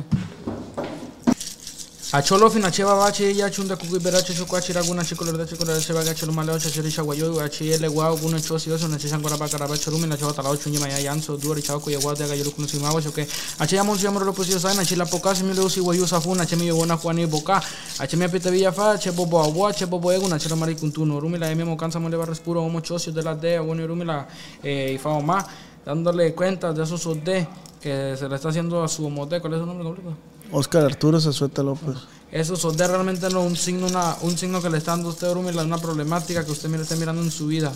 [2.11, 6.33] Acholo finacheva bachi ya chunda kuku beracho chukwachi raguna chikoler da chikoler se vaga cholo
[6.33, 10.17] maleo chachiri chaguayo achi ele guau guna chosi oso nachi sangora ba karaba chorumi na
[10.17, 13.27] chawa talao chunye maya yanso duari chao ko yagua de aga yolo kunusi mawa choke
[13.59, 16.07] achi ya monsi amro lo pusio sai nachi la poca se mi lo usi guayo
[16.07, 17.61] safuna achi mi yo bona juani boca.
[17.99, 21.19] Achi mi apita villa fa che bobo agua che bobo ego nachi la mari kuntuno.
[21.19, 23.85] Rumi la emi mo cansa mo le barres puro homo chosio de la de bueno
[23.85, 24.25] rumi la
[24.63, 25.45] eh ifa oma
[25.85, 27.45] dándole cuenta de esos de
[27.79, 30.28] que se le está haciendo a su mote ¿cuál es su nombre completo?
[30.51, 31.95] Oscar Arturo Zazueta López.
[32.31, 35.31] Eso es realmente no un signo, una, un signo que le está dando a usted,
[35.31, 37.71] Urumila, una problemática que usted mira, esté mirando en su vida.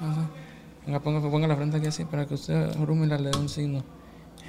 [0.00, 0.28] Ajá.
[0.86, 3.82] Venga, ponga, ponga la frente aquí así para que usted, Urumila, le dé un signo.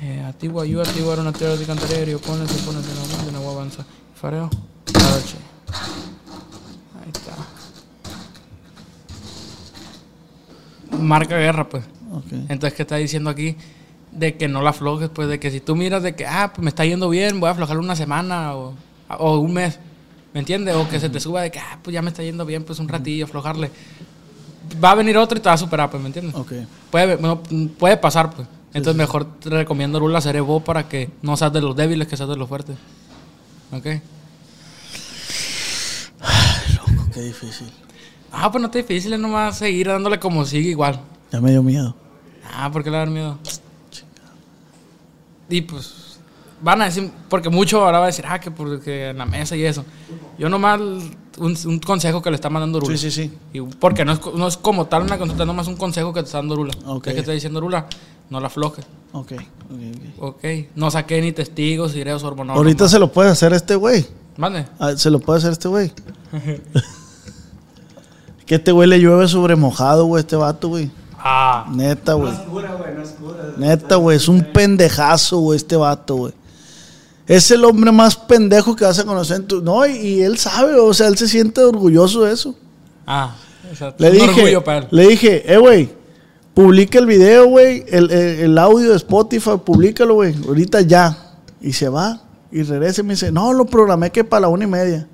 [0.01, 3.31] Eh, activo ayuda, activo era una tierra de cantarerio, pone, se pone, de nuevo, de
[3.31, 3.85] nuevo avanza.
[4.15, 4.49] Fareo.
[7.01, 7.33] Ahí está.
[10.97, 11.83] Marca guerra, pues.
[12.11, 12.25] Ok.
[12.49, 13.55] Entonces, ¿qué está diciendo aquí?
[14.11, 16.63] De que no la aflojes, pues de que si tú miras de que, ah, pues
[16.63, 18.73] me está yendo bien, voy a aflojar una semana o,
[19.09, 19.79] o un mes,
[20.33, 20.75] ¿me entiendes?
[20.75, 22.79] O que se te suba de que, ah, pues ya me está yendo bien, pues
[22.79, 23.69] un ratillo, aflojarle.
[24.83, 26.35] Va a venir otro y te va a superar, pues, ¿me entiendes?
[26.35, 26.53] Ok.
[26.89, 27.41] Puede, bueno,
[27.77, 28.47] puede pasar, pues.
[28.73, 32.29] Entonces, mejor te recomiendo Rula Cerebro para que no seas de los débiles, que seas
[32.29, 32.75] de los fuertes.
[33.71, 33.85] ¿Ok?
[36.75, 37.71] Loco, qué difícil.
[38.31, 40.99] Ah, pues no te difícil, es nomás seguir dándole como sigue igual.
[41.31, 41.95] Ya me dio miedo.
[42.53, 43.39] Ah, ¿por qué le va a dar miedo?
[45.49, 46.19] Y pues,
[46.61, 49.55] van a decir, porque mucho ahora va a decir, ah, que porque en la mesa
[49.55, 49.85] y eso.
[50.37, 52.97] Yo nomás, un, un consejo que le está mandando Rula.
[52.97, 53.37] Sí, sí, sí.
[53.53, 56.25] Y porque no es, no es como tal una consulta, nomás un consejo que te
[56.25, 56.73] está dando Rula.
[56.85, 57.07] Ok.
[57.07, 57.87] Es que está diciendo Rula,
[58.29, 58.85] no la aflojes.
[59.13, 59.33] Ok.
[59.33, 59.41] ok,
[60.19, 60.43] ok.
[60.43, 60.45] Ok.
[60.75, 62.57] No saqué ni testigos, ireos, hormonales.
[62.57, 64.05] Ahorita se lo puede hacer este güey.
[64.37, 64.67] Mande.
[64.79, 65.91] Ah, Se lo puede hacer este güey.
[68.45, 70.89] que este güey le llueve sobre mojado, güey, este vato, güey.
[71.29, 71.65] Ah.
[71.73, 72.33] Neta, güey.
[73.57, 74.17] Neta, güey.
[74.17, 76.33] Es un pendejazo, güey, este vato, güey.
[77.27, 79.61] Es el hombre más pendejo que vas a conocer en tu...
[79.61, 82.55] No, y, y él sabe, o sea, él se siente orgulloso de eso.
[83.05, 83.35] Ah.
[83.69, 84.01] exacto.
[84.03, 84.87] Le Un dije, orgullo para él.
[84.91, 85.89] le dije, eh, güey,
[86.53, 91.17] publica el video, güey, el, el- el audio de Spotify, públicalo, güey, ahorita ya.
[91.59, 94.63] Y se va y regresa y me dice, no, lo programé que para la una
[94.63, 95.05] y media.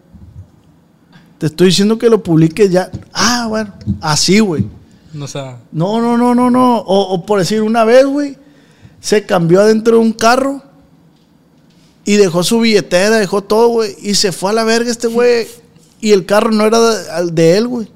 [1.39, 2.91] Te estoy diciendo que lo publiques ya.
[3.11, 4.66] Ah, bueno, así, güey.
[5.14, 5.39] No sé.
[5.72, 6.80] No, no, no, no, no.
[6.80, 8.38] O, o por decir, una vez, güey,
[8.99, 10.61] se cambió adentro de un carro
[12.05, 15.47] y dejó su billetera, dejó todo, güey, y se fue a la verga este güey.
[16.01, 17.88] y el carro no era de, él, güey.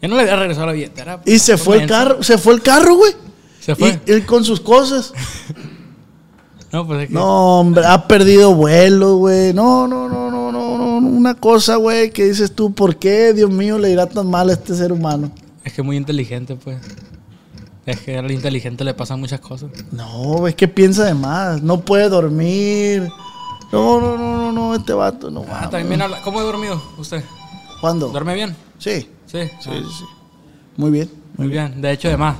[0.00, 1.20] Yo no le había regresado la billetera.
[1.26, 3.12] Y se fue el carro, se fue el carro, güey.
[3.60, 4.00] Se fue.
[4.06, 5.12] Y con sus cosas.
[6.72, 7.12] No, pues es que.
[7.12, 9.52] No, hombre, ha perdido vuelo, güey.
[9.52, 10.78] No, no, no, no, no.
[10.78, 10.96] no.
[11.06, 14.54] Una cosa, güey, que dices tú, ¿por qué, Dios mío, le irá tan mal a
[14.54, 15.30] este ser humano?
[15.64, 16.78] Es que es muy inteligente, pues.
[17.86, 19.70] Es que al inteligente le pasan muchas cosas.
[19.90, 21.62] No, es que piensa de más.
[21.62, 23.08] No puede dormir.
[23.72, 25.44] No, no, no, no, no, este vato, no.
[25.50, 26.20] Ah, también habla.
[26.22, 27.24] ¿Cómo he dormido usted?
[27.80, 28.08] ¿Cuándo?
[28.08, 28.54] ¿Duerme bien?
[28.78, 29.38] Sí, Sí.
[29.60, 30.04] sí, Ah, sí.
[30.76, 31.10] Muy bien.
[31.36, 31.80] Muy bien.
[31.80, 32.36] De hecho, de más.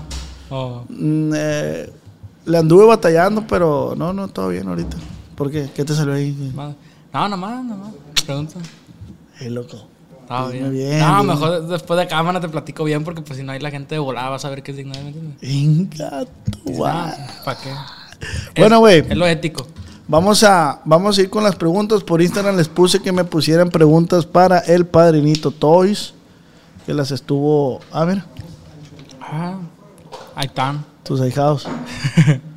[0.51, 1.91] Oh, Mm, eh,
[2.45, 4.97] le anduve batallando, pero no, no, todo bien ahorita.
[5.35, 5.71] ¿Por qué?
[5.75, 6.53] ¿Qué te salió ahí?
[6.55, 6.75] más.
[7.13, 7.93] No, nomás, nomás.
[8.27, 8.59] Pregunta.
[9.41, 9.77] Eh, loco.
[10.23, 10.91] Estaba Dime bien.
[10.91, 11.35] bien, no, dime.
[11.35, 13.99] mejor después de cámara te platico bien porque pues si no hay la gente de
[13.99, 15.41] volada va a saber qué signo es, ¿me entiendes?
[15.41, 16.25] Venga,
[16.65, 17.13] tu guay.
[17.45, 17.71] ¿Para qué?
[18.57, 18.99] Bueno, Es- güey.
[19.11, 19.67] Es lo ético.
[20.09, 22.03] Vamos a, vamos a ir con las preguntas.
[22.05, 26.15] Por Instagram les puse que me pusieran preguntas para el padrinito Toys.
[26.87, 27.81] Que las estuvo.
[27.93, 28.23] A ver,
[29.21, 29.59] Ah,
[30.35, 30.85] ahí están.
[31.05, 31.67] tus ahijados.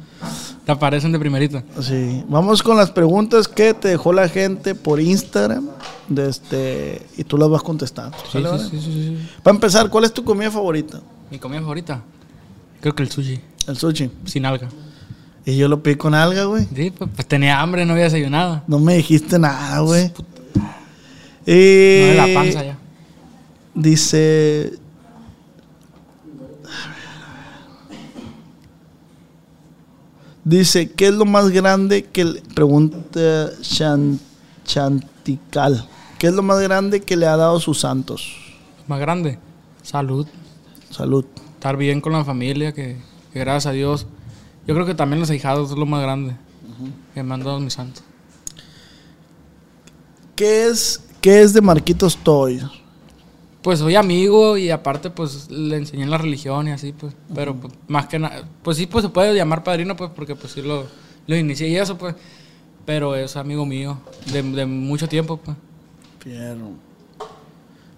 [0.65, 1.61] Te aparecen de primerito.
[1.79, 2.23] Sí.
[2.27, 5.67] Vamos con las preguntas que te dejó la gente por Instagram.
[6.07, 8.17] De este, y tú las vas contestando.
[8.31, 9.29] Sí, ¿sale, sí, sí, sí, sí.
[9.43, 11.01] Para empezar, ¿cuál es tu comida favorita?
[11.29, 12.01] Mi comida favorita.
[12.81, 13.39] Creo que el sushi.
[13.67, 14.09] El sushi.
[14.25, 14.69] Sin alga.
[15.45, 16.67] Y yo lo pedí con alga, güey.
[16.75, 18.63] Sí, pues, pues tenía hambre, no había desayunado.
[18.67, 20.11] No me dijiste nada, güey.
[20.55, 20.65] No
[21.45, 22.77] Eh, de la panza ya.
[23.75, 24.73] Dice.
[30.45, 34.19] Dice, ¿qué es lo más grande que le pregunta Chan-
[34.63, 35.87] Chantical?
[36.19, 38.31] ¿Qué es lo más grande que le ha dado sus santos?
[38.87, 39.39] Más grande.
[39.81, 40.27] Salud.
[40.91, 41.25] Salud.
[41.55, 42.97] Estar bien con la familia, que,
[43.33, 44.05] que gracias a Dios.
[44.67, 46.35] Yo creo que también los ahijados es lo más grande.
[47.15, 48.03] Que me han dado mis santos.
[50.35, 52.63] ¿Qué es, qué es de Marquitos Toys?
[53.65, 57.15] Pues soy amigo y aparte pues le enseñé la religión y así pues.
[57.33, 60.53] Pero pues, más que nada, pues sí pues se puede llamar padrino pues porque pues
[60.53, 60.85] sí lo,
[61.25, 62.13] lo inicié y eso pues.
[62.85, 63.97] Pero es amigo mío
[64.31, 65.57] de, de mucho tiempo pues.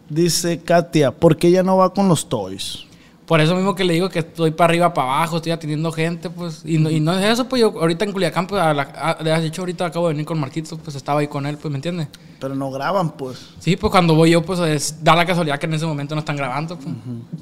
[0.08, 2.87] Dice Katia, ¿por qué ya no va con los Toys?
[3.28, 6.30] Por eso mismo que le digo que estoy para arriba, para abajo, estoy atendiendo gente,
[6.30, 6.62] pues.
[6.64, 9.22] Y no, y no es eso, pues yo ahorita en Culiacán, pues, a la, a-
[9.22, 11.76] de hecho ahorita acabo de venir con Marquitos, pues estaba ahí con él, pues, ¿me
[11.78, 12.08] entiendes?
[12.40, 13.38] Pero no graban, pues.
[13.60, 16.20] Sí, pues cuando voy yo, pues es, da la casualidad que en ese momento no
[16.20, 16.96] están grabando, pues.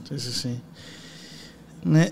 [0.10, 0.60] Sí, sí, sí.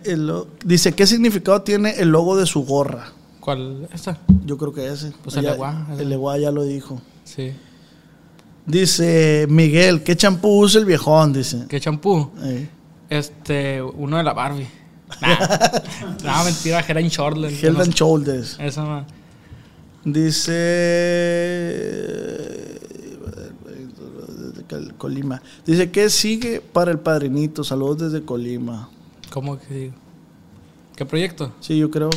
[0.04, 0.32] El
[0.64, 3.08] dice, ¿qué significado tiene el logo de su gorra?
[3.40, 3.90] ¿Cuál?
[3.92, 4.20] ¿Esta?
[4.46, 5.12] Yo creo que ese.
[5.24, 5.88] Pues el Eguá.
[5.98, 7.02] El Eguá ya lo dijo.
[7.24, 7.54] Sí.
[8.66, 11.34] Dice Miguel, ¿qué champú usa el viejón?
[11.34, 11.66] Dice.
[11.68, 12.30] ¿Qué champú?
[12.44, 12.70] Eh,
[13.14, 14.68] Este, uno de la Barbie.
[16.24, 17.64] Nah, mentira, Head and Shoulders.
[17.64, 17.94] Head and.
[17.94, 18.58] Shoulders.
[18.60, 19.06] Esa ma-
[20.04, 22.80] Dice...
[24.98, 25.42] Colima.
[25.66, 27.64] Dice, ¿qué sigue para el padrinito?
[27.64, 28.90] Saludos desde Colima.
[29.32, 29.94] ¿Cómo que digo?
[30.96, 31.52] ¿Qué proyecto?
[31.60, 32.10] Sí, yo creo.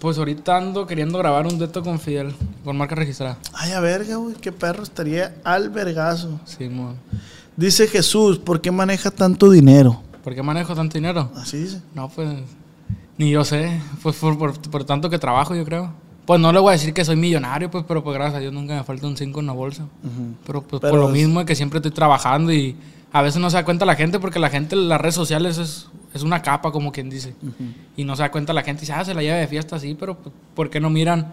[0.00, 2.34] Pues ahorita ando queriendo grabar un dueto con Fidel,
[2.64, 3.38] con marca registrada.
[3.54, 4.34] Ay, a verga, güey.
[4.34, 6.38] Qué perro estaría al vergazo.
[6.44, 6.94] Sí, mo.
[7.56, 10.02] Dice Jesús, ¿por qué maneja tanto dinero?
[10.26, 11.30] ¿Por qué manejo tanto dinero?
[11.36, 11.80] Así dice.
[11.94, 12.28] No, pues
[13.16, 13.80] ni yo sé.
[14.02, 15.92] Pues por, por- por tanto que trabajo, yo creo.
[16.26, 18.52] Pues no le voy a decir que soy millonario, pues, pero pues gracias a Dios
[18.52, 19.86] nunca me falta un 5 en la bolsa.
[20.44, 22.74] Pero pues Pero por lo es- mismo de que siempre estoy trabajando y
[23.12, 25.58] a veces no se da cuenta la gente porque la gente en las redes sociales
[25.58, 27.36] es, es una capa, como quien dice.
[27.96, 29.78] Y no se da cuenta la gente y dice, ah, se la lleva de fiesta,
[29.78, 31.32] sí, pero pues, ¿por qué no miran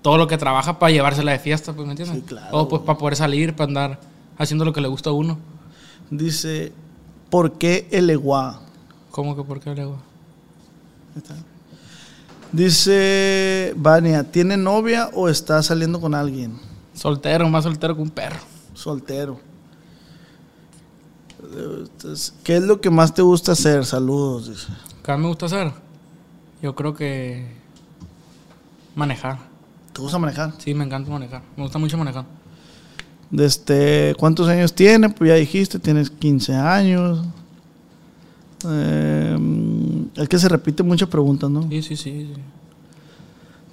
[0.00, 1.72] todo lo que trabaja para llevársela de fiesta?
[1.72, 2.18] Pues, ¿me entiendes?
[2.18, 4.00] Sí, claro, O pues para poder salir, para andar
[4.38, 5.36] haciendo lo que le gusta a uno.
[6.10, 6.72] Dice,
[7.30, 8.60] ¿por qué el Eguá?
[9.10, 9.98] ¿Cómo que por qué le hago?
[12.52, 16.58] Dice Vania, ¿tiene novia o está saliendo con alguien?
[16.94, 18.38] Soltero, más soltero que un perro.
[18.74, 19.38] Soltero.
[21.40, 23.84] Entonces, ¿Qué es lo que más te gusta hacer?
[23.84, 24.68] Saludos, dice.
[25.02, 25.72] ¿Qué me gusta hacer?
[26.62, 27.46] Yo creo que
[28.94, 29.38] manejar.
[29.92, 30.52] ¿Te gusta manejar?
[30.58, 31.42] Sí, me encanta manejar.
[31.56, 32.24] Me gusta mucho manejar.
[33.30, 35.10] Desde, ¿Cuántos años tiene?
[35.10, 37.26] Pues ya dijiste, tienes 15 años.
[38.66, 39.38] Eh,
[40.16, 41.68] es que se repite muchas preguntas, ¿no?
[41.68, 42.32] Sí, sí, sí.
[42.34, 42.40] sí.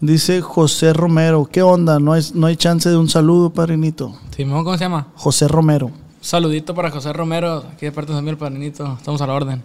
[0.01, 1.99] Dice José Romero, ¿qué onda?
[1.99, 4.13] ¿No hay, no hay chance de un saludo, padrinito?
[4.35, 5.07] Sí, ¿cómo se llama?
[5.15, 5.89] José Romero.
[6.19, 8.95] Saludito para José Romero, aquí de parte de mi padrinito.
[8.97, 9.59] Estamos a la orden.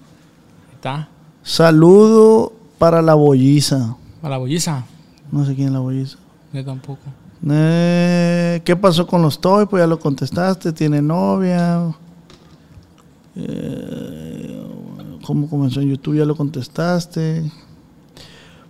[0.69, 1.09] Ahí está.
[1.43, 3.97] Saludo para la bolliza.
[4.23, 4.85] A la bolliza.
[5.33, 6.17] No sé quién es la bolliza.
[6.53, 7.03] Yo tampoco.
[7.49, 9.67] Eh, ¿Qué pasó con los toys?
[9.69, 10.73] Pues ya lo contestaste.
[10.73, 11.95] ¿Tiene novia?
[13.37, 14.63] Eh,
[15.25, 16.17] ¿Cómo comenzó en YouTube?
[16.17, 17.51] Ya lo contestaste.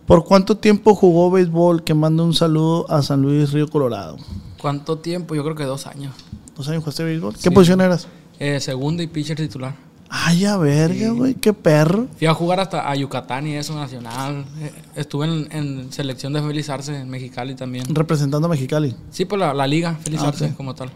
[0.07, 1.85] ¿Por cuánto tiempo jugó béisbol?
[1.85, 4.17] Que manda un saludo a San Luis Río Colorado.
[4.61, 5.35] ¿Cuánto tiempo?
[5.35, 6.15] Yo creo que dos años.
[6.57, 7.35] ¿Dos años jugaste béisbol?
[7.35, 7.51] ¿Qué Sí.
[7.51, 8.09] posición eras?
[8.39, 9.75] Eh, segundo y pitcher titular.
[10.13, 11.17] Ay, a verga, Sí.
[11.17, 12.09] güey, qué perro.
[12.19, 14.45] Fui a jugar hasta a Yucatán y eso, nacional.
[14.59, 17.85] Eh, estuve en, en selección de Félix Arce en Mexicali también.
[17.95, 18.97] Representando a Mexicali.
[19.11, 20.91] Sí, pues la, la liga, Félix Ah, Arce como tal.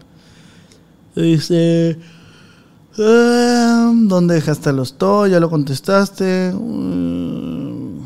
[1.15, 1.97] Dice.
[2.99, 5.27] ah, ¿Dónde dejaste los todo?
[5.27, 6.51] Ya lo contestaste.
[6.53, 7.99] Mm.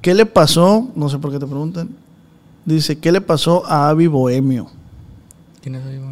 [0.00, 0.88] ¿Qué le pasó?
[0.96, 1.90] No sé por qué te preguntan.
[2.64, 4.68] Dice, ¿qué le pasó a Avi Bohemio?
[5.62, 6.11] ¿Quién es ahí, mami?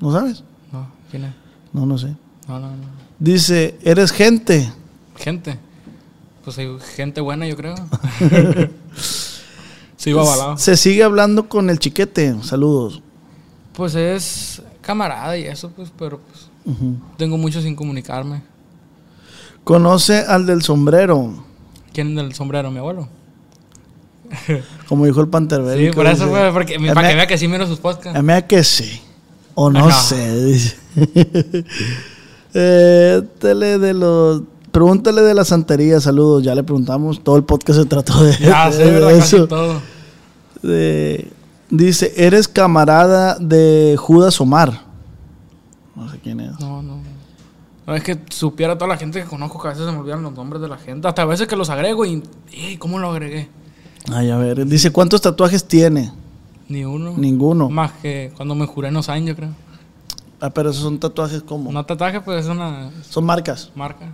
[0.00, 0.44] ¿No sabes?
[0.72, 1.34] No, ¿quién es?
[1.72, 2.14] No, no sé.
[2.46, 2.84] No, no, no.
[3.18, 4.72] Dice, eres gente.
[5.16, 5.58] Gente.
[6.44, 7.74] Pues hay gente buena, yo creo.
[9.96, 10.56] sí, iba avalado.
[10.56, 12.36] Se sigue hablando con el chiquete.
[12.42, 13.02] Saludos.
[13.74, 16.48] Pues es camarada y eso, pues, pero pues
[17.16, 18.42] tengo mucho sin comunicarme.
[19.64, 21.44] Conoce al del sombrero.
[21.92, 22.70] ¿Quién es del sombrero?
[22.70, 23.08] ¿Mi abuelo?
[24.88, 25.88] Como dijo el Panterbel.
[25.88, 28.18] Sí, por eso fue, porque, para que vea que sí miro sus podcasts.
[28.18, 29.02] A mí que sí.
[29.60, 29.90] O no, No.
[29.90, 30.44] sé.
[30.44, 30.76] dice.
[32.54, 34.42] eh, tele de los.
[34.70, 36.44] Pregúntale de la santería, saludos.
[36.44, 37.24] Ya le preguntamos.
[37.24, 39.16] Todo el podcast se trató de, Ya de ¿verdad?
[39.18, 39.48] Casi eso.
[39.48, 39.80] todo.
[41.70, 44.82] Dice, eres camarada de Judas Omar.
[45.96, 46.52] No sé quién es.
[46.60, 46.98] No, no.
[47.86, 50.22] No, es que supiera toda la gente que conozco que a veces se me olvidan
[50.22, 51.08] los nombres de la gente.
[51.08, 52.22] Hasta a veces que los agrego y.
[52.52, 52.76] ¡Ey!
[52.76, 53.48] ¿Cómo lo agregué?
[54.12, 54.64] Ay, a ver.
[54.66, 56.12] Dice, ¿cuántos tatuajes tiene?
[56.68, 57.14] Ni uno.
[57.16, 57.68] Ninguno.
[57.70, 59.50] Más que cuando me juré en los años, yo creo.
[60.40, 61.70] Ah, pero esos son tatuajes como.
[61.70, 63.70] Un tatuaje, pues es una Son marcas.
[63.74, 64.10] marca.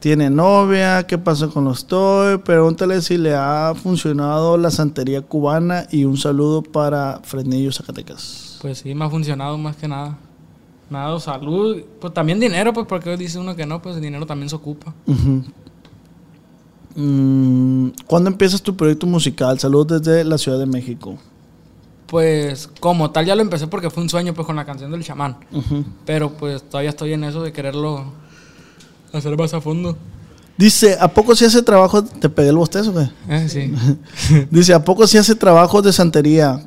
[0.00, 2.38] Tiene novia, ¿qué pasó con los toy?
[2.38, 8.58] Pregúntale si le ha funcionado la santería cubana y un saludo para Fresnillo, Zacatecas.
[8.60, 10.16] Pues sí, me ha funcionado más que nada.
[10.88, 11.82] Dado salud.
[12.00, 14.94] Pues también dinero, pues porque dice uno que no, pues el dinero también se ocupa.
[15.06, 15.40] Mm,
[18.06, 19.58] ¿Cuándo empiezas tu proyecto musical?
[19.60, 21.16] Saludos desde la Ciudad de México.
[22.08, 25.04] Pues como tal ya lo empecé porque fue un sueño pues con la canción del
[25.04, 25.36] chamán.
[26.04, 28.04] Pero pues todavía estoy en eso de quererlo
[29.12, 29.96] hacer más a fondo.
[30.56, 32.02] Dice, ¿a poco si hace trabajo?
[32.02, 33.08] Te pegué el bostezo, güey.
[33.28, 33.72] Eh, sí.
[34.50, 36.64] Dice, ¿a poco si hace trabajo de santería?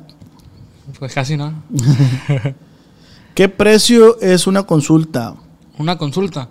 [0.98, 1.52] pues casi no.
[3.34, 5.34] ¿Qué precio es una consulta?
[5.78, 6.48] Una consulta.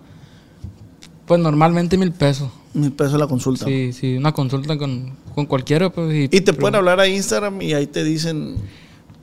[1.32, 2.50] Pues normalmente mil pesos.
[2.74, 3.64] Mil pesos la consulta.
[3.64, 5.90] Sí, sí, una consulta con, con cualquiera.
[5.90, 8.58] Pues, Y te pueden hablar a Instagram y ahí te dicen,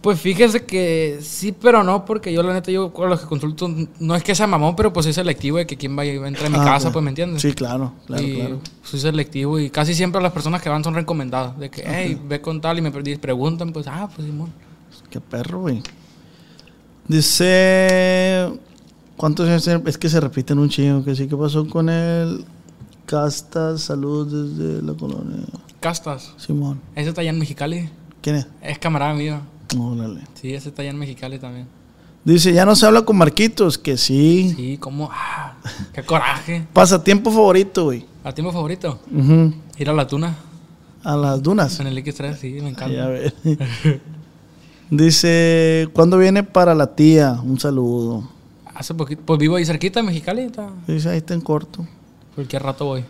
[0.01, 3.71] Pues fíjese que sí, pero no, porque yo la neta, yo con los que consulto,
[4.01, 6.47] no es que sea mamón, pero pues soy selectivo de que quien vaya y entre
[6.47, 7.43] a mi Ah, casa, pues me entiendes.
[7.43, 8.61] Sí, claro, claro, y claro.
[8.85, 11.59] soy selectivo y casi siempre las personas que van son recomendadas.
[11.59, 14.51] De que, hey, ve con tal y me pre- preguntan, pues, ah, pues Simón.
[15.11, 15.83] Qué perro, güey.
[17.07, 18.51] Dice,
[19.19, 19.69] ¿cuántos años?
[19.85, 22.47] Es que se repiten un chingo, que sí, ¿qué pasó con él?
[23.05, 25.45] Castas, saludos desde la colonia.
[25.81, 26.33] Castas.
[26.39, 26.81] Simón.
[26.95, 27.91] Ese está allá en Mexicali.
[28.23, 28.47] ¿Quién es?
[28.62, 29.41] Es camarada mío.
[29.79, 30.21] Órale.
[30.35, 31.66] Sí, ese está allá en Mexicali también.
[32.25, 34.55] Dice, ya no se habla con Marquitos, que sí.
[34.57, 35.55] Sí, como, ah,
[35.93, 36.66] qué coraje.
[36.73, 38.07] Pasatiempo favorito, güey.
[38.25, 39.01] ¿A ti mi favorito?
[39.12, 39.55] Ujú.
[39.79, 40.37] Ir a la tuna.
[41.05, 41.79] A las dunas.
[41.81, 42.87] En el X3, sí, me encanta.
[42.87, 43.35] Ay, a ver.
[44.91, 47.41] Dice, ¿cuándo viene para la tía?
[47.43, 48.38] Un saludo.
[48.79, 50.68] Hace poquito, pues vivo ahí cerquita en Mexicali, está.
[50.87, 51.85] Dice, ahí está en corto.
[52.37, 53.05] Cualquier rato voy.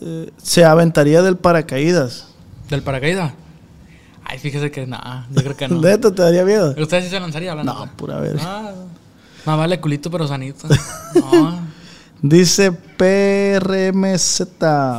[0.00, 2.28] Eh, se aventaría del paracaídas.
[2.70, 3.34] ¿Del paracaídas?
[4.24, 5.78] Ay, fíjese que nada, yo creo que no.
[5.78, 6.74] ¿Neta te daría miedo?
[6.78, 7.74] ¿Usted sí se lanzaría hablando?
[7.74, 8.36] No, pura vez.
[8.40, 8.72] Ah,
[9.44, 10.66] más vale culito pero sanito.
[11.14, 11.60] No.
[12.22, 14.42] Dice PRMZ,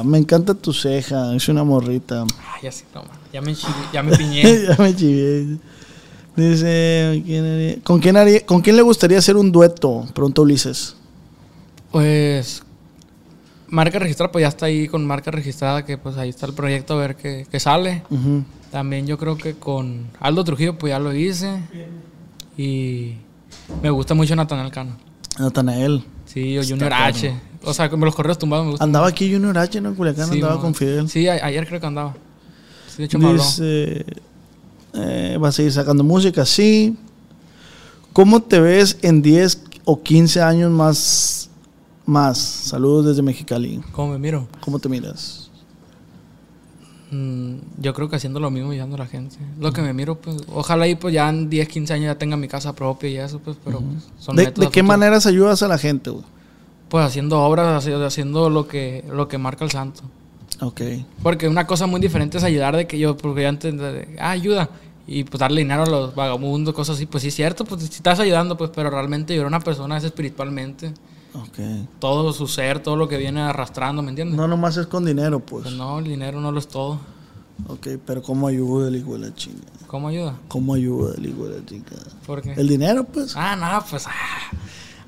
[0.03, 2.23] me encanta tu ceja, es una morrita.
[2.53, 3.11] Ay, ya sí, no, man.
[3.31, 4.43] ya me, enchivé- ya me piñé.
[4.67, 5.57] ya me chivé.
[6.35, 10.07] Dice, ¿quién haría- ¿con, quién haría- ¿con quién le gustaría hacer un dueto?
[10.15, 10.95] Pronto Ulises.
[11.91, 12.63] Pues,
[13.67, 16.95] marca registrada, pues ya está ahí con marca registrada, que pues ahí está el proyecto
[16.95, 18.03] a ver qué, qué sale.
[18.71, 21.59] También yo creo que con Aldo Trujillo, pues ya lo hice.
[22.57, 23.13] Y
[23.83, 24.97] me gusta mucho Natanael Cano.
[25.37, 26.03] Natanael.
[26.25, 27.33] Sí, o Junior H.
[27.63, 28.89] O sea, como los correos tumbados me gustan.
[28.89, 29.89] Andaba aquí Junior H, ¿no?
[29.89, 31.07] En Culiacán Sí, andaba con Fidel.
[31.09, 32.15] Sí, ayer creo que andaba.
[32.89, 33.43] Sí, de hecho me habló.
[34.93, 36.95] Eh, va a seguir sacando música, sí.
[38.13, 41.49] ¿Cómo te ves en 10 o 15 años más?
[42.05, 42.37] Más.
[42.37, 43.81] Saludos desde Mexicali.
[43.91, 44.47] ¿Cómo me miro?
[44.61, 45.49] ¿Cómo te miras?
[47.11, 49.35] Mm, yo creo que haciendo lo mismo y ayudando a la gente.
[49.59, 52.35] Lo que me miro, pues, ojalá y pues ya en 10, 15 años ya tenga
[52.37, 55.67] mi casa propia y eso, pues, pero pues, son ¿De, de qué maneras ayudas a
[55.67, 56.23] la gente, güey?
[56.89, 60.01] Pues haciendo obras, haci- haciendo lo que, lo que marca el santo.
[60.59, 60.81] Ok.
[61.21, 64.31] Porque una cosa muy diferente es ayudar de que yo, porque antes de, de, ah,
[64.31, 64.69] ayuda.
[65.05, 67.05] Y pues darle dinero a los vagabundos, cosas así.
[67.05, 69.97] Pues sí, es cierto, pues si estás ayudando, pues, pero realmente ayudar a una persona
[69.97, 70.93] es espiritualmente.
[71.33, 71.87] Ok.
[71.99, 74.37] Todo su ser, todo lo que viene arrastrando, ¿me entiendes?
[74.37, 75.63] No nomás es con dinero, pues.
[75.63, 76.99] Pues no, el dinero no lo es todo.
[77.67, 79.63] Ok, pero ¿cómo ayuda el hijo de la chinga?
[79.87, 80.35] ¿Cómo ayuda?
[80.47, 81.91] ¿Cómo ayuda el hijo de la chinga?
[82.25, 82.53] ¿Por qué?
[82.53, 83.35] El dinero, pues.
[83.35, 84.05] Ah, no, pues.
[84.07, 84.11] Ah,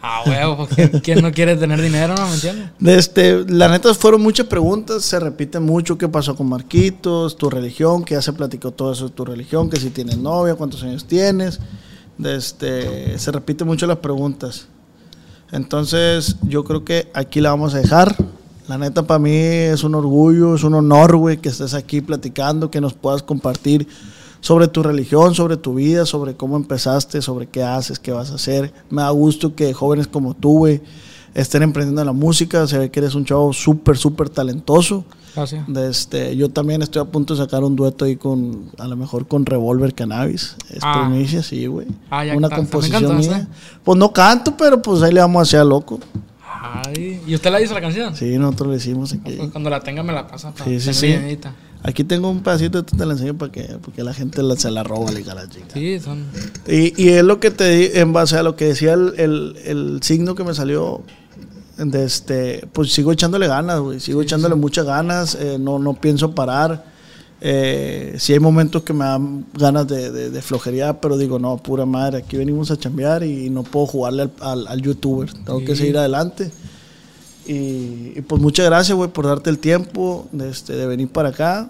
[0.06, 0.68] ah huevo,
[1.02, 2.70] ¿quién no quiere tener dinero, no me entiendes?
[2.86, 8.06] Este, la neta fueron muchas preguntas, se repite mucho qué pasó con Marquitos, tu religión,
[8.06, 11.06] que ya se platicó todo eso de tu religión, que si tienes novia, cuántos años
[11.06, 11.60] tienes.
[12.24, 14.68] Este, se repite mucho las preguntas.
[15.52, 18.16] Entonces, yo creo que aquí la vamos a dejar.
[18.68, 22.70] La neta, para mí es un orgullo, es un honor, güey, que estés aquí platicando,
[22.70, 23.88] que nos puedas compartir
[24.46, 28.36] sobre tu religión, sobre tu vida, sobre cómo empezaste, sobre qué haces, qué vas a
[28.36, 28.72] hacer.
[28.92, 30.82] Me da gusto que jóvenes como tú, güey,
[31.34, 32.68] estén emprendiendo en la música.
[32.68, 35.04] Se ve que eres un chavo súper, súper talentoso.
[35.36, 35.68] Gracias.
[35.68, 39.28] Este, yo también estoy a punto de sacar un dueto ahí con, a lo mejor
[39.28, 40.56] con Revolver Cannabis.
[40.70, 41.08] Es Ah.
[41.10, 41.88] primicia, sí, güey.
[42.12, 43.48] Ah, Una canta- composición ¿también mía.
[43.84, 46.00] Pues no canto, pero pues ahí le vamos a hacer a loco.
[46.86, 48.16] Ay, ¿y usted la hizo la canción?
[48.16, 49.34] Sí, nosotros le hicimos aquí.
[49.38, 50.52] Pues cuando la tenga me la pasa.
[50.52, 51.16] para Sí, sí, sí.
[51.88, 54.84] Aquí tengo un pedacito, te la enseño para que porque la gente la- se la
[54.84, 55.74] roba, la chica.
[55.74, 56.26] Sí, son.
[56.68, 59.56] Y, y es lo que te di, en base a lo que decía el, el-
[59.66, 61.04] el signo que me salió,
[61.78, 66.34] de este, pues sigo echándole ganas, güey, sigo echándole muchas ganas, eh, no, no pienso
[66.34, 66.86] parar.
[67.42, 71.58] Eh, sí hay momentos que me dan ganas de, de, de flojería, pero digo, no,
[71.58, 75.60] pura madre, aquí venimos a chambear y no puedo jugarle al, al- al youtuber, tengo
[75.66, 76.50] que seguir adelante.
[77.48, 81.30] Y, y, pues muchas gracias, güey, por darte el tiempo de, este, de venir para
[81.30, 81.70] acá.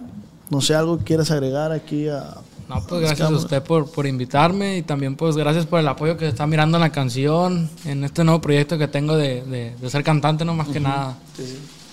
[0.49, 2.35] No sé, algo que quieras agregar aquí a...
[2.69, 6.17] No, pues gracias a usted por, por invitarme y también pues gracias por el apoyo
[6.17, 9.89] que está mirando en la canción, en este nuevo proyecto que tengo de, de- de
[9.89, 11.15] ser cantante, no más que nada.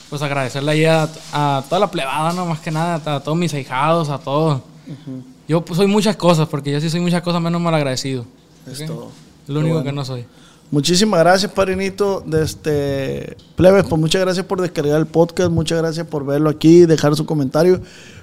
[0.08, 3.52] Pues agradecerle ahí a, a toda la plebada, no más que nada, a, todos mis
[3.52, 4.62] ahijados, a todos.
[5.46, 8.24] Yo pues, soy muchas cosas, porque yo sí soy muchas cosas menos mal agradecido.
[8.66, 9.10] Es todo.
[9.48, 10.24] Lo único que no soy.
[10.72, 12.24] Muchísimas gracias, padrinito.
[12.26, 15.50] De este, plebes, pues muchas gracias por descargar el podcast.
[15.50, 17.82] Muchas gracias por verlo aquí, dejar su comentario.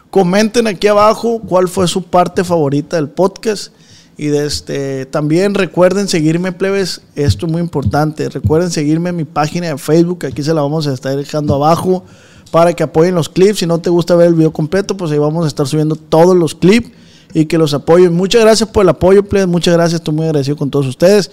[0.10, 3.72] Comenten aquí abajo cuál fue su parte favorita del podcast.
[4.18, 7.04] Y de este, también recuerden seguirme, plebes.
[7.14, 8.28] Esto es muy importante.
[8.30, 10.26] Recuerden seguirme en mi página de Facebook.
[10.26, 12.04] Aquí se la vamos a estar dejando abajo
[12.50, 13.60] para que apoyen los clips.
[13.60, 16.36] Si no te gusta ver el video completo, pues ahí vamos a estar subiendo todos
[16.36, 16.90] los clips
[17.32, 18.16] y que los apoyen.
[18.16, 19.48] Muchas gracias por el apoyo, plebes.
[19.48, 20.02] Muchas gracias.
[20.02, 21.30] Estoy muy agradecido con todos ustedes.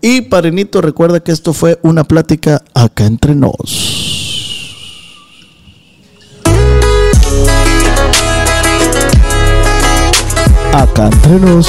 [0.00, 3.96] Y padrinito, recuerda que esto fue una plática acá entre nos.
[10.72, 11.68] Acá entre nos.